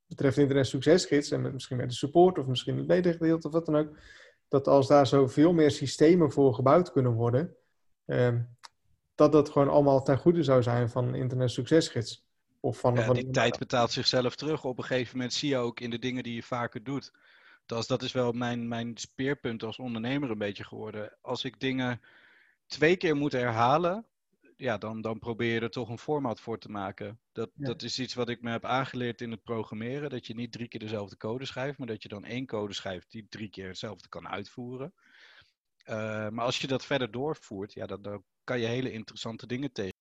betreft 0.09 0.37
internet 0.37 0.67
succesgids 0.67 1.31
en 1.31 1.41
met, 1.41 1.53
misschien 1.53 1.77
met 1.77 1.89
de 1.89 1.95
support 1.95 2.37
of 2.37 2.45
misschien 2.45 2.77
het 2.77 2.87
ledengedeelte 2.87 3.47
of 3.47 3.53
wat 3.53 3.65
dan 3.65 3.75
ook, 3.75 3.97
dat 4.47 4.67
als 4.67 4.87
daar 4.87 5.07
zo 5.07 5.27
veel 5.27 5.53
meer 5.53 5.71
systemen 5.71 6.31
voor 6.31 6.53
gebouwd 6.53 6.91
kunnen 6.91 7.13
worden, 7.13 7.55
eh, 8.05 8.35
dat 9.15 9.31
dat 9.31 9.49
gewoon 9.49 9.69
allemaal 9.69 10.03
ten 10.03 10.17
goede 10.17 10.43
zou 10.43 10.63
zijn 10.63 10.89
van 10.89 11.15
internet 11.15 11.51
succesgids. 11.51 12.27
Of 12.59 12.79
van, 12.79 12.95
Ja, 12.95 13.05
van 13.05 13.15
die 13.15 13.29
tijd 13.29 13.57
betaalt 13.57 13.91
zichzelf 13.91 14.35
terug. 14.35 14.65
Op 14.65 14.77
een 14.77 14.83
gegeven 14.83 15.15
moment 15.17 15.33
zie 15.33 15.49
je 15.49 15.57
ook 15.57 15.79
in 15.79 15.89
de 15.89 15.99
dingen 15.99 16.23
die 16.23 16.35
je 16.35 16.43
vaker 16.43 16.83
doet. 16.83 17.11
Dat 17.65 17.79
is, 17.79 17.87
dat 17.87 18.01
is 18.01 18.11
wel 18.11 18.31
mijn, 18.31 18.67
mijn 18.67 18.97
speerpunt 18.97 19.63
als 19.63 19.77
ondernemer 19.77 20.31
een 20.31 20.37
beetje 20.37 20.63
geworden. 20.63 21.17
Als 21.21 21.43
ik 21.43 21.59
dingen 21.59 22.01
twee 22.67 22.97
keer 22.97 23.15
moet 23.15 23.31
herhalen, 23.31 24.05
ja, 24.59 24.77
dan, 24.77 25.01
dan 25.01 25.19
probeer 25.19 25.53
je 25.53 25.59
er 25.59 25.69
toch 25.69 25.89
een 25.89 25.97
format 25.97 26.39
voor 26.39 26.59
te 26.59 26.69
maken. 26.69 27.19
Dat, 27.31 27.49
Ja. 27.53 27.65
dat 27.65 27.81
is 27.81 27.99
iets 27.99 28.13
wat 28.13 28.29
ik 28.29 28.41
me 28.41 28.51
heb 28.51 28.65
aangeleerd 28.65 29.21
in 29.21 29.31
het 29.31 29.43
programmeren. 29.43 30.09
Dat 30.09 30.27
je 30.27 30.35
niet 30.35 30.51
drie 30.51 30.67
keer 30.67 30.79
dezelfde 30.79 31.17
code 31.17 31.45
schrijft, 31.45 31.77
maar 31.77 31.87
dat 31.87 32.03
je 32.03 32.09
dan 32.09 32.25
één 32.25 32.45
code 32.45 32.73
schrijft 32.73 33.11
die 33.11 33.27
drie 33.29 33.49
keer 33.49 33.67
hetzelfde 33.67 34.09
kan 34.09 34.27
uitvoeren. 34.27 34.93
Eh, 35.83 36.29
maar 36.29 36.45
als 36.45 36.57
je 36.57 36.67
dat 36.67 36.85
verder 36.85 37.11
doorvoert, 37.11 37.73
ja, 37.73 37.85
dan, 37.85 38.01
dan 38.01 38.23
kan 38.43 38.59
je 38.59 38.65
hele 38.65 38.91
interessante 38.91 39.47
dingen 39.47 39.71
tegen. 39.71 39.97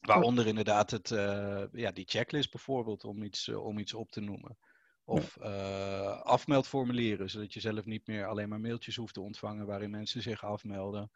Waaronder 0.00 0.46
inderdaad 0.46 0.90
het, 0.90 1.10
eh, 1.10 1.64
ja, 1.72 1.90
die 1.90 2.08
checklist 2.08 2.50
bijvoorbeeld, 2.50 3.04
om 3.04 3.22
iets, 3.22 3.48
eh, 3.48 3.64
om 3.64 3.78
iets 3.78 3.94
op 3.94 4.10
te 4.10 4.20
noemen. 4.20 4.58
Of 5.04 5.36
eh, 5.36 6.20
afmeldformulieren, 6.22 7.30
zodat 7.30 7.52
je 7.52 7.60
zelf 7.60 7.84
niet 7.84 8.06
meer 8.06 8.26
alleen 8.26 8.48
maar 8.48 8.60
mailtjes 8.60 8.96
hoeft 8.96 9.14
te 9.14 9.20
ontvangen 9.20 9.66
waarin 9.66 9.90
mensen 9.90 10.22
zich 10.22 10.44
afmelden. 10.44 11.10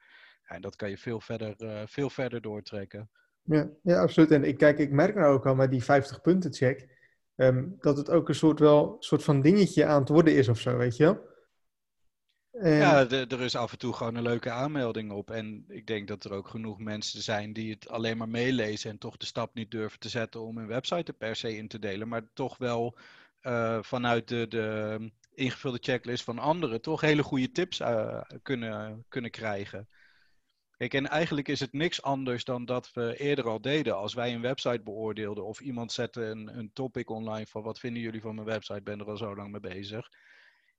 Ja, 0.48 0.54
en 0.54 0.60
dat 0.60 0.76
kan 0.76 0.90
je 0.90 0.98
veel 0.98 1.20
verder, 1.20 1.54
eh, 1.56 1.82
veel 1.86 2.10
verder 2.10 2.40
doortrekken. 2.40 3.10
Ja, 3.42 3.68
ja, 3.82 4.00
absoluut. 4.00 4.30
En 4.30 4.44
ik, 4.44 4.58
kijk, 4.58 4.78
ik 4.78 4.90
merk 4.90 5.14
nou 5.14 5.34
ook 5.34 5.46
al 5.46 5.54
met 5.54 5.70
die 5.70 5.84
50 5.84 6.20
punten 6.20 6.52
check, 6.52 6.88
ehm, 7.36 7.64
dat 7.78 7.96
het 7.96 8.10
ook 8.10 8.28
een 8.28 8.34
soort, 8.34 8.58
wel, 8.58 8.96
soort 8.98 9.24
van 9.24 9.40
dingetje 9.40 9.84
aan 9.84 10.00
het 10.00 10.08
worden 10.08 10.34
is 10.34 10.48
of 10.48 10.60
zo, 10.60 10.76
weet 10.76 10.96
je 10.96 11.04
wel? 11.04 11.34
En, 12.50 12.78
Ja, 12.78 13.04
de- 13.04 13.26
er 13.28 13.40
is 13.40 13.56
af 13.56 13.72
en 13.72 13.78
toe 13.78 13.92
gewoon 13.92 14.14
een 14.14 14.22
leuke 14.22 14.50
aanmelding 14.50 15.12
op. 15.12 15.30
En 15.30 15.64
ik 15.68 15.86
denk 15.86 16.08
dat 16.08 16.24
er 16.24 16.32
ook 16.32 16.48
genoeg 16.48 16.78
mensen 16.78 17.22
zijn 17.22 17.52
die 17.52 17.70
het 17.72 17.88
alleen 17.88 18.16
maar 18.16 18.28
meelezen 18.28 18.90
en 18.90 18.98
toch 18.98 19.16
de 19.16 19.26
stap 19.26 19.54
niet 19.54 19.70
durven 19.70 19.98
te 19.98 20.08
zetten 20.08 20.40
om 20.40 20.58
hun 20.58 20.66
website 20.66 21.12
er 21.12 21.18
per 21.18 21.36
se 21.36 21.56
in 21.56 21.68
te 21.68 21.78
delen. 21.78 22.08
Maar 22.08 22.22
toch 22.32 22.58
wel 22.58 22.98
eh, 23.40 23.78
vanuit 23.82 24.28
de, 24.28 24.48
de 24.48 24.98
ingevulde 25.34 25.78
checklist 25.80 26.24
van 26.24 26.38
anderen 26.38 26.80
toch 26.80 27.00
hele 27.00 27.22
goede 27.22 27.50
tips 27.52 27.80
eh, 27.80 28.20
kunnen, 28.42 29.04
kunnen 29.08 29.30
krijgen. 29.30 29.88
Kijk, 30.76 30.94
en 30.94 31.06
eigenlijk 31.06 31.48
is 31.48 31.60
het 31.60 31.72
niks 31.72 32.02
anders 32.02 32.44
dan 32.44 32.64
dat 32.64 32.92
we 32.92 33.16
eerder 33.18 33.48
al 33.48 33.60
deden. 33.60 33.96
Als 33.96 34.14
wij 34.14 34.34
een 34.34 34.40
website 34.40 34.82
beoordeelden 34.82 35.44
of 35.44 35.60
iemand 35.60 35.92
zette 35.92 36.24
een, 36.24 36.58
een 36.58 36.72
topic 36.72 37.10
online 37.10 37.46
van 37.46 37.62
wat 37.62 37.78
vinden 37.78 38.02
jullie 38.02 38.20
van 38.20 38.34
mijn 38.34 38.46
website, 38.46 38.82
ben 38.82 39.00
er 39.00 39.06
al 39.06 39.16
zo 39.16 39.36
lang 39.36 39.50
mee 39.50 39.60
bezig. 39.60 40.08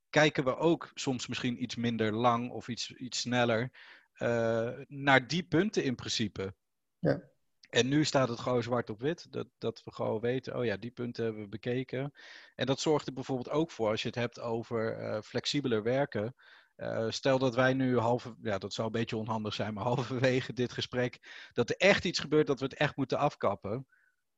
Kijken 0.09 0.43
we 0.43 0.57
ook 0.57 0.91
soms 0.93 1.27
misschien 1.27 1.63
iets 1.63 1.75
minder 1.75 2.13
lang 2.13 2.51
of 2.51 2.67
iets, 2.67 2.91
iets 2.91 3.19
sneller 3.19 3.71
eh, 4.13 4.71
naar 4.87 5.27
die 5.27 5.43
punten 5.43 5.83
in 5.83 5.95
principe. 5.95 6.55
Ja. 6.99 7.21
En 7.69 7.87
nu 7.87 8.05
staat 8.05 8.29
het 8.29 8.39
gewoon 8.39 8.63
zwart 8.63 8.89
op 8.89 8.99
wit. 8.99 9.31
Dat, 9.31 9.47
dat 9.57 9.81
we 9.83 9.91
gewoon 9.91 10.19
weten, 10.19 10.57
oh 10.57 10.65
ja, 10.65 10.77
die 10.77 10.91
punten 10.91 11.23
hebben 11.23 11.41
we 11.41 11.49
bekeken. 11.49 12.13
En 12.55 12.65
dat 12.65 12.79
zorgt 12.79 13.07
er 13.07 13.13
bijvoorbeeld 13.13 13.49
ook 13.49 13.71
voor 13.71 13.89
als 13.89 14.01
je 14.01 14.07
het 14.07 14.17
hebt 14.17 14.39
over 14.39 14.97
eh, 14.97 15.21
flexibeler 15.21 15.83
werken. 15.83 16.35
Eh, 16.77 17.05
stel 17.09 17.39
dat 17.39 17.55
wij 17.55 17.73
nu 17.73 17.97
halve, 17.97 18.35
ja, 18.41 18.57
dat 18.57 18.73
zou 18.73 18.87
een 18.87 18.93
beetje 18.93 19.17
onhandig 19.17 19.53
zijn, 19.53 19.73
maar 19.73 19.83
halverwege 19.93 20.53
dit 20.53 20.71
gesprek, 20.71 21.19
dat 21.53 21.69
er 21.69 21.75
echt 21.77 22.05
iets 22.05 22.19
gebeurt 22.19 22.47
dat 22.47 22.59
we 22.59 22.65
het 22.65 22.73
echt 22.73 22.95
moeten 22.95 23.17
afkappen. 23.17 23.87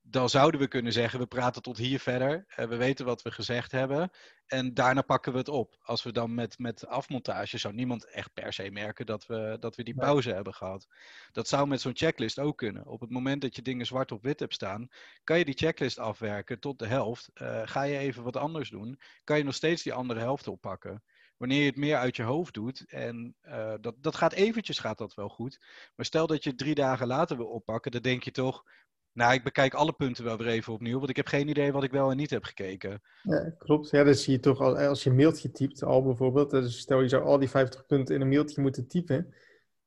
Dan 0.02 0.30
zouden 0.30 0.60
we 0.60 0.68
kunnen 0.68 0.94
zeggen, 0.94 1.20
we 1.20 1.26
praten 1.28 1.62
tot 1.62 1.78
hier 1.78 2.00
verder. 2.00 2.46
eh, 2.48 2.66
we 2.68 2.76
weten 2.76 3.06
wat 3.06 3.22
we 3.22 3.32
gezegd 3.32 3.72
hebben. 3.72 4.12
En 4.46 4.74
daarna 4.74 5.02
pakken 5.02 5.32
we 5.32 5.38
het 5.38 5.48
op. 5.48 5.78
Als 5.82 6.04
we 6.04 6.12
dan 6.12 6.34
met, 6.34 6.60
met 6.60 6.88
afmontage, 6.88 7.58
zou 7.58 7.74
niemand 7.74 8.06
echt 8.06 8.34
per 8.34 8.54
se 8.54 8.72
merken 8.72 9.06
dat 9.06 9.26
we, 9.26 9.58
dat 9.60 9.76
we 9.76 9.84
die 9.84 9.96
pauze 9.96 10.34
hebben 10.34 10.54
gehad. 10.54 10.88
Dat 11.32 11.48
zou 11.48 11.68
met 11.68 11.82
zo'n 11.82 11.96
checklist 11.96 12.40
ook 12.40 12.58
kunnen. 12.58 12.86
Op 12.86 13.00
het 13.00 13.10
moment 13.10 13.42
dat 13.42 13.56
je 13.56 13.62
dingen 13.62 13.86
zwart 13.86 14.12
op 14.12 14.24
wit 14.24 14.40
hebt 14.40 14.54
staan, 14.54 14.88
kan 15.24 15.38
je 15.38 15.46
die 15.46 15.58
checklist 15.58 16.00
afwerken 16.00 16.60
tot 16.60 16.80
de 16.80 16.88
helft. 16.88 17.30
Eh, 17.34 17.62
ga 17.66 17.84
je 17.84 17.98
even 17.98 18.24
wat 18.24 18.38
anders 18.38 18.70
doen, 18.70 19.00
kan 19.24 19.38
je 19.38 19.44
nog 19.44 19.56
steeds 19.56 19.84
die 19.84 19.94
andere 19.94 20.20
helft 20.20 20.48
oppakken. 20.48 21.04
Wanneer 21.40 21.60
je 21.60 21.66
het 21.66 21.76
meer 21.76 21.96
uit 21.96 22.16
je 22.16 22.24
hoofd 22.24 22.54
doet, 22.54 22.86
en 22.88 23.36
eh, 23.42 23.74
dat, 23.82 23.96
dat 23.98 24.16
gaat 24.16 24.34
eventjes 24.34 24.80
gaat 24.80 24.98
dat 24.98 25.14
wel 25.14 25.30
goed. 25.30 25.60
Maar 25.96 26.06
stel 26.06 26.28
dat 26.28 26.44
je 26.44 26.50
het 26.50 26.60
drie 26.60 26.76
dagen 26.76 27.08
later 27.08 27.38
wil 27.38 27.48
oppakken, 27.48 27.92
dan 27.92 28.02
denk 28.02 28.24
je 28.24 28.32
toch, 28.32 28.64
nou 29.12 29.34
ik 29.34 29.44
bekijk 29.44 29.74
alle 29.74 29.94
punten 29.94 30.24
wel 30.24 30.38
weer 30.38 30.48
even 30.48 30.74
opnieuw, 30.74 30.98
want 30.98 31.10
ik 31.10 31.16
heb 31.16 31.28
geen 31.28 31.48
idee 31.48 31.72
wat 31.72 31.84
ik 31.84 31.92
wel 31.92 32.12
en 32.12 32.18
niet 32.18 32.30
heb 32.30 32.44
gekeken. 32.44 33.02
Ja, 33.24 33.54
klopt. 33.58 33.90
Ja, 33.90 34.04
dat 34.04 34.18
zie 34.18 34.34
je 34.34 34.40
toch 34.40 34.60
al 34.60 34.78
als 34.78 35.04
je 35.04 35.10
een 35.10 35.16
mailtje 35.16 35.52
typt, 35.52 35.84
al 35.84 36.04
bijvoorbeeld. 36.04 36.50
Dus 36.50 36.80
stel 36.80 37.02
je 37.02 37.10
zou 37.10 37.24
al 37.24 37.40
die 37.40 37.50
50 37.50 37.86
punten 37.86 38.16
in 38.16 38.22
een 38.22 38.30
mailtje 38.30 38.62
moeten 38.62 38.88
typen 38.88 39.34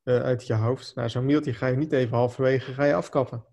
eh, 0.03 0.23
uit 0.23 0.47
je 0.47 0.55
hoofd. 0.55 0.95
Nou, 0.95 1.09
zo'n 1.09 1.27
mailtje 1.27 1.55
ga 1.55 1.67
je 1.67 1.77
niet 1.77 1.93
even 1.93 2.17
halverwege 2.17 2.73
ga 2.73 2.85
je 2.85 2.95
afkappen. 2.95 3.47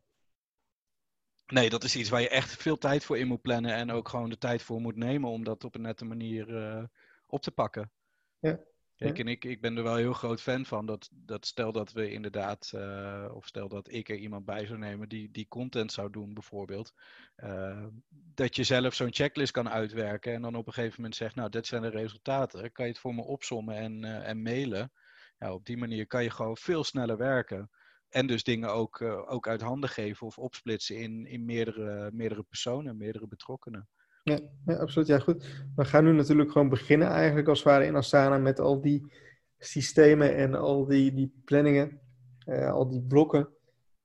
Nee, 1.47 1.69
dat 1.69 1.84
is 1.84 1.95
iets 1.95 2.10
waar 2.10 2.21
je 2.21 2.30
echt 2.30 2.56
veel 2.56 2.78
tijd 2.78 3.06
voor 3.06 3.17
in 3.17 3.28
moet 3.28 3.41
plannen 3.41 3.74
en 3.74 3.91
ook 3.91 4.10
gewoon 4.10 4.30
de 4.30 4.38
tijd 4.38 4.62
voor 4.62 4.82
moet 4.82 4.95
nemen 4.95 5.30
om 5.30 5.43
dat 5.43 5.63
op 5.63 5.76
een 5.76 5.82
nette 5.82 6.06
manier 6.06 6.58
eh, 6.58 6.84
op 7.30 7.42
te 7.42 7.52
pakken. 7.52 7.92
Ja, 8.39 8.60
Kijk, 9.00 9.20
en 9.20 9.28
ik, 9.28 9.46
ik 9.46 9.62
ben 9.62 9.78
er 9.78 9.84
wel 9.84 9.96
heel 9.96 10.13
groot 10.13 10.42
fan 10.42 10.65
van 10.65 10.86
dat, 10.86 11.10
dat 11.12 11.46
stel 11.46 11.72
dat 11.72 11.92
we 11.92 12.12
inderdaad, 12.12 12.72
eh, 12.76 13.32
of 13.34 13.46
stel 13.46 13.68
dat 13.70 13.92
ik 13.92 14.10
er 14.10 14.15
iemand 14.15 14.46
bij 14.46 14.65
zou 14.65 14.80
nemen 14.80 15.10
die, 15.10 15.32
die 15.32 15.48
content 15.48 15.92
zou 15.92 16.10
doen 16.10 16.34
bijvoorbeeld, 16.34 16.94
eh, 17.36 17.86
dat 18.10 18.56
je 18.56 18.63
zelf 18.63 18.94
zo'n 18.94 19.13
checklist 19.13 19.52
kan 19.52 19.70
uitwerken 19.70 20.34
en 20.34 20.42
dan 20.42 20.56
op 20.56 20.68
een 20.68 20.74
gegeven 20.74 20.96
moment 20.96 21.15
zegt, 21.15 21.36
nou, 21.36 21.50
dit 21.50 21.68
zijn 21.68 21.82
de 21.82 21.89
resultaten, 21.89 22.72
kan 22.72 22.86
je 22.86 22.92
het 22.92 23.00
voor 23.00 23.15
me 23.15 23.22
opsommen 23.22 23.76
en, 23.76 24.04
eh, 24.04 24.30
en 24.30 24.42
mailen. 24.42 24.92
Ja, 25.38 25.54
op 25.54 25.65
die 25.65 25.78
manier 25.78 26.08
kan 26.08 26.24
je 26.24 26.30
gewoon 26.30 26.58
veel 26.58 26.84
sneller 26.84 27.18
werken. 27.18 27.70
En 28.10 28.28
dus 28.28 28.44
dingen 28.44 28.74
ook, 28.74 29.02
ook 29.02 29.48
uit 29.48 29.62
handen 29.62 29.89
geven 29.89 30.28
of 30.28 30.38
opsplitsen 30.38 30.98
in, 30.98 31.26
in 31.26 31.46
meerdere, 31.46 32.12
meerdere 32.12 32.44
personen, 32.44 32.98
meerdere 32.98 33.28
betrokkenen. 33.28 33.89
Ja, 34.30 34.39
ja, 34.65 34.74
absoluut. 34.74 35.08
Ja, 35.08 35.20
goed. 35.20 35.48
We 35.76 35.86
gaan 35.86 36.04
nu 36.04 36.12
natuurlijk 36.12 36.52
gewoon 36.52 36.70
beginnen 36.70 37.08
eigenlijk 37.08 37.48
als 37.48 37.60
het 37.60 37.68
ware 37.68 37.86
in 37.86 37.96
Asana 37.96 38.38
met 38.38 38.60
al 38.60 38.82
die 38.82 39.12
systemen 39.58 40.36
en 40.36 40.56
al 40.56 40.86
die, 40.86 41.13
die 41.13 41.34
planningen, 41.46 42.00
eh, 42.46 42.72
al 42.72 42.89
die 42.89 43.02
blokken. 43.02 43.50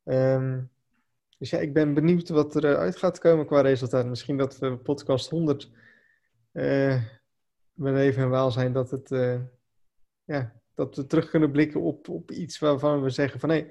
Ehm, 0.05 0.63
dus 1.39 1.51
ja, 1.51 1.59
ik 1.59 1.73
ben 1.73 1.95
benieuwd 1.95 2.29
wat 2.29 2.55
er 2.55 2.77
uit 2.77 2.97
gaat 2.97 3.19
komen 3.19 3.47
qua 3.47 3.61
resultaat. 3.61 4.07
Misschien 4.07 4.37
dat 4.37 4.59
we 4.59 4.77
podcast 4.77 5.31
100 5.31 5.71
eh 6.53 7.03
met 7.75 7.97
even 7.97 8.23
en 8.23 8.29
waal 8.29 8.51
zijn 8.51 8.73
dat 8.73 8.91
het 8.91 9.11
eh, 9.11 9.41
ja, 10.25 10.53
dat 10.75 10.97
we 10.97 11.07
terug 11.07 11.31
kunnen 11.31 11.51
blikken 11.51 11.81
op, 11.81 12.09
op 12.09 12.31
iets 12.31 12.59
waarvan 12.59 13.03
we 13.03 13.11
zeggen 13.11 13.41
van 13.41 13.51
hé, 13.51 13.67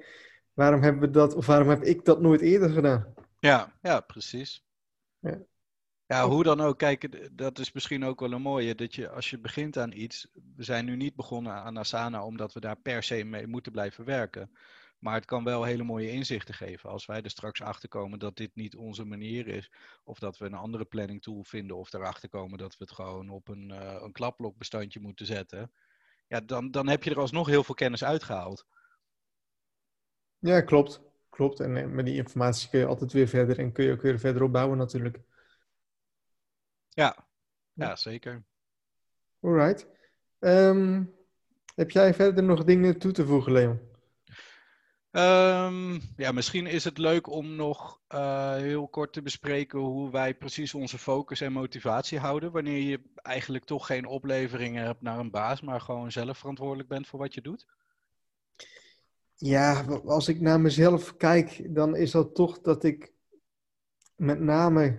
waarom 0.52 0.82
hebben 0.82 1.00
we 1.00 1.10
dat 1.10 1.34
of 1.34 1.46
waarom 1.46 1.68
heb 1.68 1.82
ik 1.82 2.04
dat 2.04 2.20
nooit 2.20 2.40
eerder 2.40 2.70
gedaan? 2.70 3.14
Ja, 3.38 3.72
ja, 3.82 4.00
precies. 4.00 4.66
Ja. 5.18 5.42
Ja, 6.06 6.28
hoe 6.28 6.42
dan 6.42 6.60
ook, 6.60 6.78
kijk, 6.78 7.28
dat 7.36 7.58
is 7.58 7.72
misschien 7.72 8.04
ook 8.04 8.20
wel 8.20 8.32
een 8.32 8.42
mooie, 8.42 8.74
dat 8.74 8.94
je 8.94 9.08
als 9.08 9.30
je 9.30 9.38
begint 9.38 9.78
aan 9.78 9.92
iets, 9.92 10.26
we 10.56 10.62
zijn 10.62 10.84
nu 10.84 10.96
niet 10.96 11.14
begonnen 11.14 11.52
aan 11.52 11.78
Asana 11.78 12.24
omdat 12.24 12.52
we 12.52 12.60
daar 12.60 12.76
per 12.76 13.02
se 13.02 13.24
mee 13.24 13.46
moeten 13.46 13.72
blijven 13.72 14.04
werken. 14.04 14.50
Maar 14.98 15.14
het 15.14 15.24
kan 15.24 15.44
wel 15.44 15.64
hele 15.64 15.82
mooie 15.82 16.10
inzichten 16.10 16.54
geven. 16.54 16.90
Als 16.90 17.06
wij 17.06 17.22
er 17.22 17.30
straks 17.30 17.62
achter 17.62 17.88
komen 17.88 18.18
dat 18.18 18.36
dit 18.36 18.50
niet 18.54 18.76
onze 18.76 19.04
manier 19.04 19.46
is, 19.46 19.72
of 20.04 20.18
dat 20.18 20.38
we 20.38 20.44
een 20.44 20.54
andere 20.54 20.84
planning 20.84 21.22
tool 21.22 21.44
vinden, 21.44 21.76
of 21.76 21.92
erachter 21.92 22.28
komen 22.28 22.58
dat 22.58 22.76
we 22.76 22.84
het 22.84 22.92
gewoon 22.92 23.28
op 23.28 23.48
een, 23.48 23.70
eh 23.70 24.00
een 24.02 24.12
klapblokbestandje 24.12 25.00
moeten 25.00 25.26
zetten. 25.26 25.72
Ja, 26.26 26.40
dan, 26.40 26.70
dan 26.70 26.88
heb 26.88 27.02
je 27.02 27.10
er 27.10 27.20
alsnog 27.20 27.46
heel 27.46 27.64
veel 27.64 27.74
kennis 27.74 28.04
uitgehaald. 28.04 28.66
Ja, 30.38 30.60
klopt. 30.60 31.00
Klopt. 31.28 31.60
En 31.60 31.76
eh, 31.76 31.86
met 31.86 32.04
die 32.04 32.16
informatie 32.16 32.68
kun 32.68 32.78
je 32.78 32.86
altijd 32.86 33.12
weer 33.12 33.28
verder 33.28 33.58
en 33.58 33.72
kun 33.72 33.84
je 33.84 33.92
ook 33.92 34.02
weer 34.02 34.18
verder 34.18 34.42
opbouwen 34.42 34.78
natuurlijk. 34.78 35.20
Ja, 36.94 37.26
Ja. 37.72 37.96
zeker. 37.96 38.44
Alright. 39.40 39.86
Ehm, 40.38 41.04
heb 41.74 41.90
jij 41.90 42.14
verder 42.14 42.44
nog 42.44 42.64
dingen 42.64 42.98
toe 42.98 43.12
te 43.12 43.26
voegen, 43.26 43.52
Leon? 43.52 43.80
Ehm, 45.10 46.00
ja, 46.16 46.32
misschien 46.32 46.66
is 46.66 46.84
het 46.84 46.98
leuk 46.98 47.30
om 47.30 47.54
nog 47.56 48.00
eh, 48.08 48.54
heel 48.54 48.88
kort 48.88 49.12
te 49.12 49.22
bespreken 49.22 49.78
hoe 49.78 50.10
wij 50.10 50.34
precies 50.34 50.74
onze 50.74 50.98
focus 50.98 51.40
en 51.40 51.52
motivatie 51.52 52.18
houden. 52.18 52.52
Wanneer 52.52 52.80
je 52.82 53.00
eigenlijk 53.14 53.64
toch 53.64 53.86
geen 53.86 54.06
opleveringen 54.06 54.84
hebt 54.84 55.02
naar 55.02 55.18
een 55.18 55.30
baas, 55.30 55.60
maar 55.60 55.80
gewoon 55.80 56.12
zelf 56.12 56.38
verantwoordelijk 56.38 56.88
bent 56.88 57.06
voor 57.06 57.18
wat 57.18 57.34
je 57.34 57.40
doet. 57.40 57.66
Ja, 59.34 59.84
als 60.04 60.28
ik 60.28 60.40
naar 60.40 60.60
mezelf 60.60 61.16
kijk, 61.16 61.74
dan 61.74 61.96
is 61.96 62.10
dat 62.10 62.34
toch 62.34 62.60
dat 62.60 62.84
ik 62.84 63.12
met 64.16 64.40
name 64.40 64.98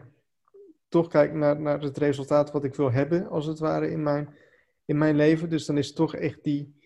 toch 0.96 1.08
kijk 1.08 1.34
naar, 1.34 1.62
naar 1.62 1.82
het 1.82 1.98
resultaat 1.98 2.52
wat 2.52 2.64
ik 2.64 2.76
wil 2.76 2.92
hebben, 2.92 3.30
als 3.30 3.46
het 3.46 3.60
ware, 3.60 3.90
in 3.92 4.04
mijn, 4.04 4.36
in 4.86 4.98
mijn 4.98 5.16
leven. 5.16 5.50
Dus 5.50 5.66
dan 5.66 5.78
is 5.78 5.88
het 5.88 5.96
toch 5.96 6.16
echt 6.16 6.44
die, 6.44 6.80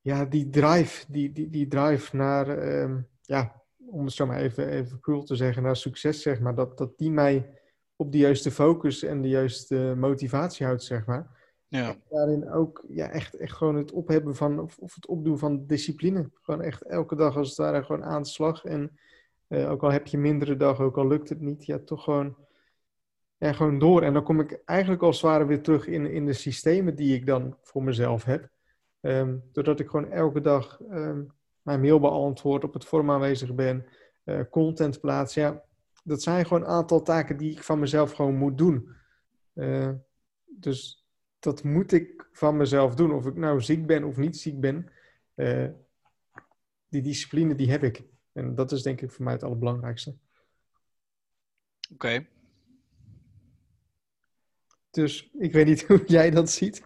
ja, 0.00 0.24
die 0.24 0.50
drive, 0.50 1.12
die, 1.12 1.32
die, 1.32 1.50
die 1.50 1.68
drive 1.68 2.16
naar, 2.16 2.48
ehm, 2.48 3.00
ja, 3.20 3.62
om 3.76 4.04
het 4.04 4.14
zo 4.14 4.26
maar 4.26 4.40
even, 4.40 4.68
even 4.68 5.00
cruel 5.00 5.22
te 5.22 5.36
zeggen, 5.36 5.62
naar 5.62 5.76
succes, 5.76 6.22
zeg 6.22 6.40
maar. 6.40 6.54
Dat, 6.54 6.78
dat 6.78 6.98
die 6.98 7.10
mij 7.10 7.50
op 7.96 8.12
de 8.12 8.18
juiste 8.18 8.50
focus 8.50 9.02
en 9.02 9.22
de 9.22 9.28
juiste 9.28 9.94
motivatie 9.96 10.66
houdt, 10.66 10.82
zeg 10.82 11.06
maar. 11.06 11.38
Ja, 11.68 11.96
daarin 12.10 12.50
ook 12.50 12.84
ja, 12.88 13.10
echt, 13.10 13.34
echt 13.34 13.56
gewoon 13.56 13.76
het 13.76 13.92
ophebben 13.92 14.34
van, 14.34 14.60
of, 14.60 14.78
of 14.78 14.94
het 14.94 15.06
opdoen 15.06 15.38
van 15.38 15.66
discipline. 15.66 16.30
Gewoon 16.34 16.62
echt 16.62 16.82
elke 16.82 17.16
dag 17.16 17.36
als 17.36 17.48
het 17.48 17.58
ware 17.58 17.84
gewoon 17.84 18.04
aan 18.04 18.22
de 18.22 18.28
slag. 18.28 18.64
En 18.64 18.98
Eh, 19.50 19.70
ook 19.70 19.82
al 19.82 19.92
heb 19.92 20.06
je 20.06 20.18
mindere 20.18 20.56
dag, 20.56 20.80
ook 20.80 20.96
al 20.96 21.06
lukt 21.06 21.28
het 21.28 21.40
niet, 21.40 21.66
ja, 21.66 21.78
toch 21.78 22.04
gewoon, 22.04 22.36
ja, 23.40 23.52
gewoon 23.52 23.78
door. 23.78 24.02
En 24.02 24.12
dan 24.12 24.22
kom 24.22 24.40
ik 24.40 24.62
eigenlijk 24.64 25.02
als 25.02 25.16
het 25.16 25.30
ware 25.30 25.44
weer 25.44 25.62
terug 25.62 25.86
in, 25.86 26.06
in 26.06 26.26
de 26.26 26.32
systemen 26.32 26.94
die 26.94 27.14
ik 27.14 27.26
dan 27.26 27.56
voor 27.62 27.82
mezelf 27.82 28.24
heb. 28.24 28.48
Ehm, 29.00 29.36
doordat 29.52 29.80
ik 29.80 29.88
gewoon 29.88 30.10
elke 30.10 30.40
dag 30.40 30.80
um, 30.90 31.32
mijn 31.62 31.80
mail 31.80 32.00
beantwoord, 32.00 32.64
op 32.64 32.72
het 32.72 32.84
forum 32.84 33.10
aanwezig 33.10 33.54
ben, 33.54 33.86
uh, 34.24 34.40
content 34.50 35.00
plaats. 35.00 35.34
Ja, 35.34 35.64
dat 36.04 36.22
zijn 36.22 36.46
gewoon 36.46 36.62
een 36.62 36.68
aantal 36.68 37.02
taken 37.02 37.36
die 37.36 37.52
ik 37.52 37.62
van 37.62 37.78
mezelf 37.78 38.12
gewoon 38.12 38.36
moet 38.36 38.58
doen. 38.58 38.88
Uh, 39.54 39.90
dus 40.46 41.06
dat 41.38 41.62
moet 41.64 41.92
ik 41.92 42.28
van 42.32 42.56
mezelf 42.56 42.94
doen. 42.94 43.12
Of 43.12 43.26
ik 43.26 43.34
nou 43.36 43.60
ziek 43.60 43.86
ben 43.86 44.04
of 44.04 44.16
niet 44.16 44.36
ziek 44.36 44.60
ben. 44.60 44.90
Uh, 45.34 45.68
die 46.88 47.02
discipline, 47.02 47.54
die 47.54 47.70
heb 47.70 47.82
ik. 47.82 48.04
En 48.32 48.54
dat 48.54 48.72
is 48.72 48.82
denk 48.82 49.00
ik 49.00 49.10
voor 49.10 49.24
mij 49.24 49.32
het 49.32 49.42
allerbelangrijkste. 49.42 50.14
Oké. 51.92 52.26
Dus 54.90 55.30
ik 55.38 55.52
weet 55.52 55.66
niet 55.66 55.82
hoe 55.88 56.02
jij 56.06 56.30
dat 56.30 56.50
ziet. 56.50 56.82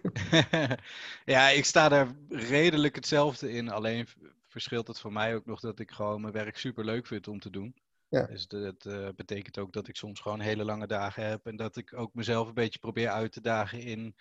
ja, 1.24 1.48
ik 1.48 1.64
sta 1.64 1.88
daar 1.88 2.14
redelijk 2.28 2.94
hetzelfde 2.94 3.50
in. 3.50 3.68
Alleen 3.68 4.06
verschilt 4.48 4.86
het 4.86 5.00
voor 5.00 5.12
mij 5.12 5.34
ook 5.34 5.46
nog 5.46 5.60
dat 5.60 5.78
ik 5.78 5.90
gewoon 5.90 6.20
mijn 6.20 6.32
werk 6.32 6.58
super 6.58 6.84
leuk 6.84 7.06
vind 7.06 7.28
om 7.28 7.40
te 7.40 7.50
doen. 7.50 7.74
Ja. 8.08 8.26
Dus 8.26 8.46
dat 8.46 8.84
uh, 8.86 9.08
betekent 9.16 9.58
ook 9.58 9.72
dat 9.72 9.88
ik 9.88 9.96
soms 9.96 10.20
gewoon 10.20 10.40
hele 10.40 10.64
lange 10.64 10.86
dagen 10.86 11.26
heb. 11.26 11.46
En 11.46 11.56
dat 11.56 11.76
ik 11.76 11.92
ook 11.96 12.14
mezelf 12.14 12.48
een 12.48 12.54
beetje 12.54 12.78
probeer 12.78 13.08
uit 13.08 13.32
te 13.32 13.40
dagen 13.40 13.80
in. 13.80 14.16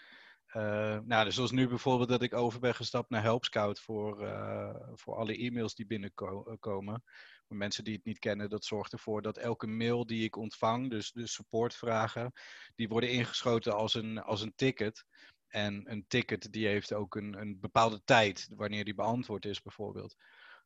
Uh, 0.55 0.99
nou, 1.03 1.25
dus 1.25 1.35
zoals 1.35 1.51
nu 1.51 1.67
bijvoorbeeld 1.67 2.09
dat 2.09 2.21
ik 2.21 2.33
over 2.33 2.59
ben 2.59 2.75
gestapt 2.75 3.09
naar 3.09 3.21
HelpScout 3.21 3.79
voor, 3.79 4.23
uh, 4.23 4.75
voor 4.93 5.15
alle 5.15 5.37
e-mails 5.37 5.75
die 5.75 5.85
binnenkomen. 5.85 7.03
Voor 7.47 7.57
mensen 7.57 7.83
die 7.83 7.93
het 7.93 8.05
niet 8.05 8.19
kennen, 8.19 8.49
dat 8.49 8.65
zorgt 8.65 8.93
ervoor 8.93 9.21
dat 9.21 9.37
elke 9.37 9.67
mail 9.67 10.05
die 10.05 10.23
ik 10.23 10.35
ontvang, 10.35 10.89
dus 10.89 11.11
de 11.11 11.27
supportvragen, 11.27 12.31
die 12.75 12.87
worden 12.87 13.11
ingeschoten 13.11 13.75
als 13.75 13.93
een, 13.93 14.21
als 14.21 14.41
een 14.41 14.55
ticket. 14.55 15.05
En 15.47 15.91
een 15.91 16.05
ticket 16.07 16.51
die 16.51 16.67
heeft 16.67 16.93
ook 16.93 17.15
een, 17.15 17.33
een 17.33 17.59
bepaalde 17.59 18.01
tijd 18.03 18.47
wanneer 18.55 18.83
die 18.83 18.95
beantwoord 18.95 19.45
is 19.45 19.61
bijvoorbeeld 19.61 20.15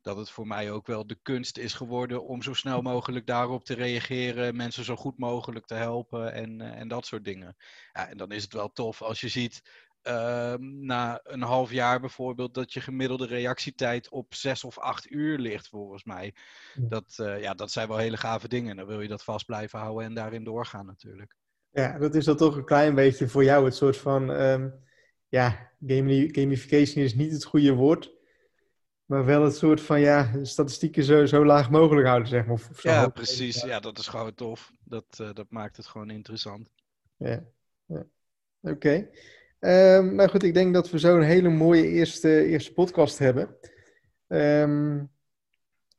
dat 0.02 0.18
het 0.18 0.30
voor 0.30 0.48
mij 0.48 0.72
ook 0.72 0.88
wel 0.88 1.08
de 1.08 1.20
kunst 1.22 1.58
is 1.58 1.74
geworden 1.74 2.26
om 2.26 2.42
zo 2.42 2.54
snel 2.54 2.82
mogelijk 2.82 3.26
daarop 3.26 3.64
te 3.64 3.74
reageren, 3.74 4.56
mensen 4.56 4.84
zo 4.84 4.96
goed 4.96 5.18
mogelijk 5.18 5.66
te 5.66 5.74
helpen 5.74 6.34
en, 6.34 6.60
uh, 6.60 6.80
en 6.80 6.88
dat 6.88 7.06
soort 7.06 7.24
dingen. 7.24 7.56
Ja, 7.94 8.08
en 8.08 8.18
dan 8.18 8.32
is 8.32 8.44
het 8.44 8.54
wel 8.54 8.72
tof 8.72 9.02
als 9.02 9.22
je 9.22 9.28
ziet 9.28 9.62
uh, 10.08 10.54
na 10.70 11.20
een 11.24 11.42
half 11.42 11.72
jaar 11.72 12.00
bijvoorbeeld 12.00 12.54
dat 12.54 12.74
je 12.74 12.82
gemiddelde 12.82 13.26
reactietijd 13.26 14.10
op 14.10 14.34
zes 14.34 14.64
of 14.64 14.80
acht 14.80 15.12
uur 15.12 15.38
ligt, 15.38 15.68
volgens 15.68 16.04
mij. 16.04 16.34
Dat, 16.76 17.18
uh, 17.22 17.42
ja, 17.42 17.54
dat 17.54 17.72
zijn 17.72 17.88
wel 17.88 17.98
hele 17.98 18.18
gave 18.18 18.48
dingen. 18.48 18.76
Dan 18.76 18.86
wil 18.86 19.02
je 19.02 19.08
dat 19.08 19.24
vast 19.24 19.46
blijven 19.46 19.80
houden 19.80 20.06
en 20.06 20.14
daarin 20.14 20.44
doorgaan 20.44 20.86
natuurlijk. 20.86 21.36
Ja, 21.72 21.98
dat 21.98 22.16
is 22.16 22.26
dan 22.26 22.38
toch 22.38 22.56
een 22.56 22.66
klein 22.66 22.96
beetje 22.96 23.28
voor 23.28 23.44
jou 23.44 23.66
het 23.66 23.76
soort 23.76 23.98
van, 23.98 24.30
um, 24.30 24.74
ja, 25.28 25.72
gamification 26.32 27.04
is 27.04 27.16
niet 27.16 27.32
het 27.32 27.44
goede 27.44 27.74
woord. 27.74 28.16
Maar 29.06 29.26
wel 29.26 29.44
het 29.44 29.56
soort 29.56 29.82
van, 29.82 30.00
ja, 30.00 30.44
statistieken 30.44 31.04
zo, 31.04 31.26
zo 31.26 31.46
laag 31.46 31.70
mogelijk 31.70 32.08
houden, 32.08 32.28
zeg 32.28 32.46
maar. 32.46 32.54
Of, 32.54 32.70
of 32.70 32.84
ja, 32.84 33.08
precies. 33.08 33.62
Ja, 33.62 33.80
dat 33.80 33.98
is 33.98 34.08
gewoon 34.08 34.34
tof. 34.34 34.72
Dat, 34.84 35.18
uh, 35.22 35.30
dat 35.34 35.50
maakt 35.50 35.78
het 35.78 35.86
gewoon 35.86 36.10
interessant. 36.10 36.70
Ja, 37.16 37.44
ja. 37.86 38.06
oké. 38.62 38.72
Okay. 38.72 39.10
Um, 39.60 40.16
nou 40.16 40.30
goed, 40.30 40.44
ik 40.44 40.54
denk 40.54 40.74
dat 40.74 40.90
we 40.90 41.00
zo 41.00 41.16
een 41.16 41.24
hele 41.24 41.50
mooie 41.50 41.88
eerste, 41.88 42.46
eerste 42.46 42.74
podcast 42.74 43.18
hebben. 43.18 43.58
Um, 44.28 45.12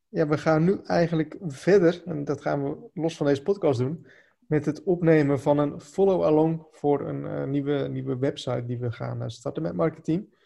ja, 0.08 0.28
we 0.28 0.38
gaan 0.38 0.64
nu 0.64 0.80
eigenlijk 0.84 1.36
verder, 1.40 2.02
en 2.04 2.24
dat 2.24 2.40
gaan 2.40 2.64
we 2.64 2.76
los 2.94 3.16
van 3.16 3.26
deze 3.26 3.42
podcast 3.42 3.78
doen, 3.78 4.06
met 4.46 4.64
het 4.64 4.82
opnemen 4.82 5.40
van 5.40 5.58
een 5.58 5.80
follow-along 5.80 6.66
voor 6.70 7.08
een 7.08 7.24
uh, 7.24 7.44
nieuwe, 7.44 7.88
nieuwe 7.88 8.18
website 8.18 8.64
die 8.64 8.78
we 8.78 8.92
gaan 8.92 9.22
uh, 9.22 9.28
starten 9.28 9.62
met 9.62 9.74
Marketing. 9.74 10.36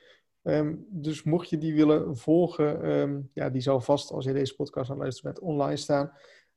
Um, 0.42 0.87
dus 0.88 1.22
mocht 1.22 1.51
je 1.51 1.59
die 1.59 1.75
willen 1.75 2.16
volgen, 2.16 3.31
ja, 3.35 3.51
die 3.51 3.61
zal 3.61 3.81
vast 3.81 4.11
als 4.11 4.25
je 4.25 4.33
deze 4.33 4.55
podcast 4.55 4.90
aan 4.90 4.96
luistert 4.96 5.25
bent 5.25 5.38
online 5.38 5.77
staan. 5.77 6.12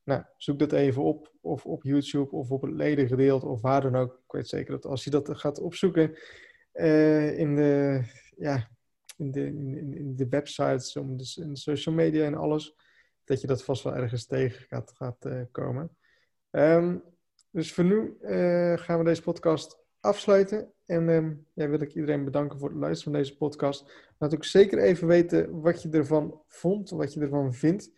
Nou, 0.05 0.23
zoek 0.37 0.59
dat 0.59 0.71
even 0.71 1.03
op, 1.03 1.33
of 1.41 1.65
op 1.65 1.83
YouTube 1.83 2.31
of 2.31 2.51
op 2.51 2.61
het 2.61 2.71
ledengedeelte 2.71 3.47
of 3.47 3.61
waar 3.61 3.81
dan 3.81 3.95
ook. 3.95 4.13
Ik 4.13 4.31
weet 4.31 4.47
zeker 4.47 4.71
dat 4.71 4.85
als 4.85 5.03
je 5.03 5.09
dat 5.09 5.37
gaat 5.37 5.59
opzoeken 5.59 6.17
uh, 6.73 7.39
in, 7.39 7.55
de, 7.55 8.01
ja, 8.37 8.69
in, 9.17 9.31
de, 9.31 9.45
in, 9.45 9.93
in 9.93 10.15
de 10.15 10.27
websites, 10.29 10.95
om 10.95 11.17
de, 11.17 11.41
in 11.41 11.55
social 11.55 11.95
media 11.95 12.25
en 12.25 12.35
alles, 12.35 12.75
dat 13.23 13.41
je 13.41 13.47
dat 13.47 13.63
vast 13.63 13.83
wel 13.83 13.95
ergens 13.95 14.25
tegen 14.25 14.65
gaat, 14.67 14.91
gaat 14.95 15.25
uh, 15.25 15.41
komen. 15.51 15.97
Um, 16.51 17.03
dus 17.49 17.73
voor 17.73 17.83
nu 17.83 18.17
uh, 18.21 18.77
gaan 18.77 18.97
we 18.97 19.03
deze 19.03 19.21
podcast 19.21 19.79
afsluiten. 19.99 20.73
En 20.85 21.09
um, 21.09 21.47
ja, 21.53 21.69
wil 21.69 21.81
ik 21.81 21.93
iedereen 21.93 22.23
bedanken 22.23 22.59
voor 22.59 22.69
het 22.69 22.77
luisteren 22.77 23.13
van 23.13 23.21
deze 23.21 23.37
podcast. 23.37 24.11
Laat 24.17 24.33
ook 24.33 24.45
zeker 24.45 24.79
even 24.79 25.07
weten 25.07 25.61
wat 25.61 25.81
je 25.81 25.89
ervan 25.89 26.41
vond, 26.47 26.89
wat 26.89 27.13
je 27.13 27.19
ervan 27.19 27.53
vindt. 27.53 27.91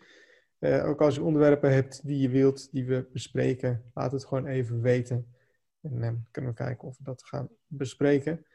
Uh, 0.59 0.87
ook 0.87 1.01
als 1.01 1.15
je 1.15 1.23
onderwerpen 1.23 1.73
hebt 1.73 2.07
die 2.07 2.19
je 2.19 2.29
wilt, 2.29 2.71
die 2.71 2.85
we 2.85 3.07
bespreken, 3.11 3.83
laat 3.93 4.11
het 4.11 4.25
gewoon 4.25 4.45
even 4.45 4.81
weten. 4.81 5.35
En 5.81 6.03
um, 6.03 6.27
kunnen 6.31 6.51
we 6.51 6.57
kijken 6.57 6.87
of 6.87 6.97
we 6.97 7.03
dat 7.03 7.23
gaan 7.23 7.49
bespreken. 7.67 8.45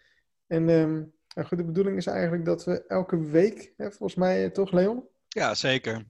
En 0.46 0.68
um, 0.68 1.12
goed, 1.44 1.58
de 1.58 1.64
bedoeling 1.64 1.96
is 1.96 2.06
eigenlijk 2.06 2.44
dat 2.44 2.64
we 2.64 2.86
elke 2.86 3.20
week, 3.20 3.72
hè, 3.76 3.90
volgens 3.90 4.14
mij 4.14 4.50
toch 4.50 4.72
Leon? 4.72 5.04
Ja, 5.28 5.54
zeker. 5.54 6.04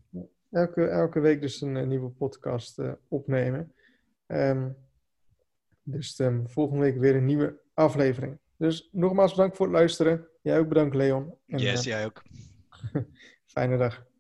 Elke, 0.51 0.87
elke 0.87 1.21
week 1.21 1.41
dus 1.41 1.61
een, 1.61 1.75
een 1.75 1.89
nieuwe 1.89 2.11
podcast 2.11 2.79
uh, 2.79 2.93
opnemen. 3.09 3.73
dus 5.83 6.21
volgende 6.47 6.83
week 6.83 6.99
weer 6.99 7.17
een 7.17 7.25
nieuwe 7.25 7.61
aflevering. 7.75 8.39
Dus 8.57 8.89
nogmaals 8.93 9.31
bedankt 9.31 9.57
voor 9.57 9.67
het 9.67 9.75
luisteren. 9.75 10.27
Jij 10.43 10.59
ook 10.59 10.69
bedankt, 10.69 10.95
Leon. 10.95 11.35
En, 11.47 11.59
yes, 11.59 11.85
jij 11.85 12.05
ook. 12.05 12.23
fijne 13.45 13.77
dag. 13.77 14.11